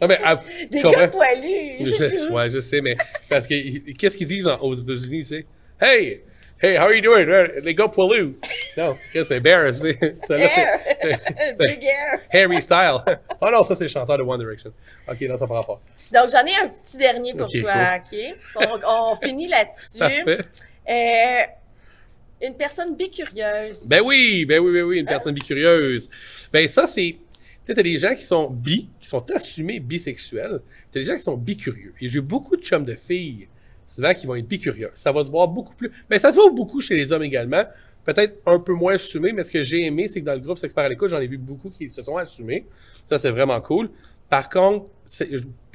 [0.00, 1.00] Non, mais, ah, tu Des comprends?
[1.00, 2.96] gars poilus, Je ouais, je sais, mais
[3.28, 5.46] parce que qu'est-ce qu'ils disent en- aux États-Unis, c'est
[5.78, 6.22] Hey,
[6.60, 7.26] hey, how are you doing?
[7.62, 8.36] Les gars poilus.
[8.76, 9.98] Non, c'est bear, c'est
[11.58, 12.20] Big hair.
[12.32, 12.98] Harry Style.
[13.40, 14.72] oh non, ça c'est le chanteur de One Direction.
[15.08, 15.80] Ok, là ça prend pas.
[16.12, 18.18] Donc, j'en ai un petit dernier pour toi, OK?
[18.56, 19.98] On, on finit là-dessus.
[19.98, 20.40] Parfait.
[20.88, 23.86] Euh, une personne bicurieuse.
[23.88, 26.08] Ben oui, ben oui, ben oui, une personne bicurieuse.
[26.52, 27.18] Ben ça c'est,
[27.64, 30.60] sais, t'as des gens qui sont bi, qui sont assumés bisexuels.
[30.90, 31.94] T'as des gens qui sont bicurieux.
[32.00, 33.48] Et j'ai beaucoup de chums de filles,
[33.90, 34.90] souvent, qui vont être bicurieux.
[34.94, 35.90] Ça va se voir beaucoup plus.
[36.08, 37.64] Mais ça se voit beaucoup chez les hommes également.
[38.04, 40.58] Peut-être un peu moins assumé, mais ce que j'ai aimé, c'est que dans le groupe
[40.58, 42.66] S'expert à l'écoute, j'en ai vu beaucoup qui se sont assumés.
[43.06, 43.90] Ça, c'est vraiment cool.
[44.28, 44.86] Par contre,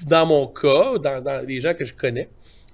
[0.07, 2.29] dans mon cas, dans, les gens que je connais,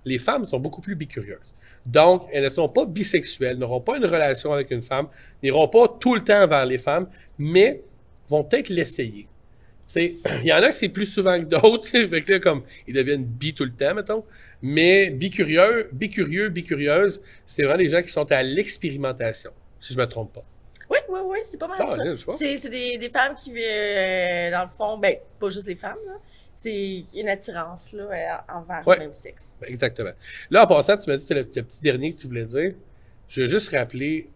[0.05, 1.55] les femmes sont beaucoup plus bicurieuses.
[1.85, 5.07] Donc, elles ne sont pas bisexuelles, n'auront pas une relation avec une femme,
[5.41, 7.07] n'iront pas tout le temps vers les femmes,
[7.39, 7.81] mais
[8.27, 9.27] vont peut-être l'essayer.
[9.95, 13.65] Il y en a que c'est plus souvent que d'autres, comme, ils deviennent bi tout
[13.65, 14.23] le temps, mettons.
[14.61, 20.05] Mais bicurieux, bicurieux, bicurieuse, c'est vraiment des gens qui sont à l'expérimentation, si je me
[20.05, 20.43] trompe pas.
[20.89, 22.31] Oui, oui, oui, c'est pas mal Ah, ça.
[22.37, 25.97] C'est c'est des, des femmes qui, euh, dans le fond, ben, pas juste les femmes,
[26.05, 26.13] là.
[26.53, 28.97] C'est une attirance, là, euh, envers Ouais.
[28.97, 29.57] le même sexe.
[29.61, 30.11] Ben, Exactement.
[30.51, 32.45] Là, en passant, tu m'as dit que c'était le, le petit dernier que tu voulais
[32.45, 32.73] dire.
[33.29, 34.29] Je veux juste rappeler,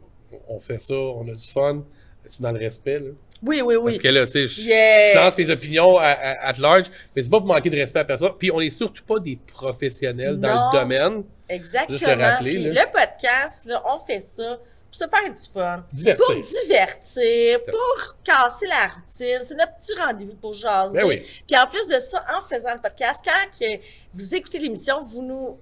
[0.47, 1.83] on fait ça, on a du fun,
[2.25, 3.11] c'est dans le respect, là.
[3.45, 3.91] Oui, oui, oui.
[3.91, 5.13] Parce que là, tu sais, je, Yeah.
[5.13, 6.85] je lance mes opinions à, large,
[7.15, 8.31] mais c'est pas pour manquer de respect à personne.
[8.39, 11.23] Puis on est surtout pas des professionnels dans le domaine.
[11.47, 11.97] Exactement.
[11.97, 12.85] Juste le rappeler, Puis là.
[12.85, 15.83] le podcast, là, on fait ça pour se faire du fun.
[15.91, 16.25] Divertir.
[16.25, 19.41] Pour divertir, pour casser la routine.
[19.43, 20.99] C'est notre petit rendez-vous pour jaser.
[21.01, 21.23] Ben oui.
[21.47, 23.67] Puis en plus de ça, en faisant le podcast, quand
[24.13, 25.57] vous écoutez l'émission, vous nous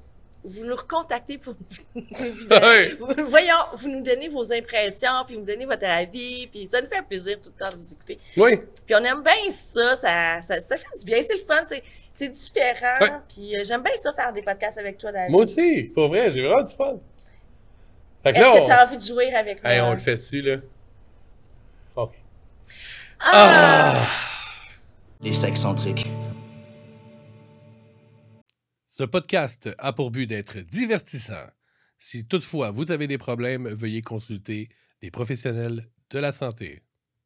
[0.46, 1.54] vous nous recontactez pour
[1.96, 6.88] vous- voyons, vous nous donnez vos impressions, puis vous donnez votre avis, puis ça nous
[6.88, 8.20] fait plaisir tout le temps de vous écouter.
[8.38, 8.60] Oui.
[8.86, 11.82] Puis on aime bien ça, ça, ça, ça fait du bien, c'est le fun, c'est,
[12.12, 12.98] c'est différent.
[13.02, 13.12] Ouais.
[13.34, 15.32] Puis euh, j'aime bien ça faire des podcasts avec toi, David.
[15.32, 16.98] Moi aussi, pour vrai, j'ai vraiment du fun.
[18.24, 19.72] Fait que Est-ce là, que tu as envie de jouer avec moi?
[19.74, 20.58] Hey, on le fait dessus, là.
[21.96, 22.12] OK.
[23.20, 24.06] Ah!
[25.22, 26.06] Les sexcentriques.
[28.96, 31.48] Ce podcast a pour but d'être divertissant.
[31.98, 34.70] Si toutefois vous avez des problèmes, veuillez consulter
[35.02, 36.84] des professionnels de la santé.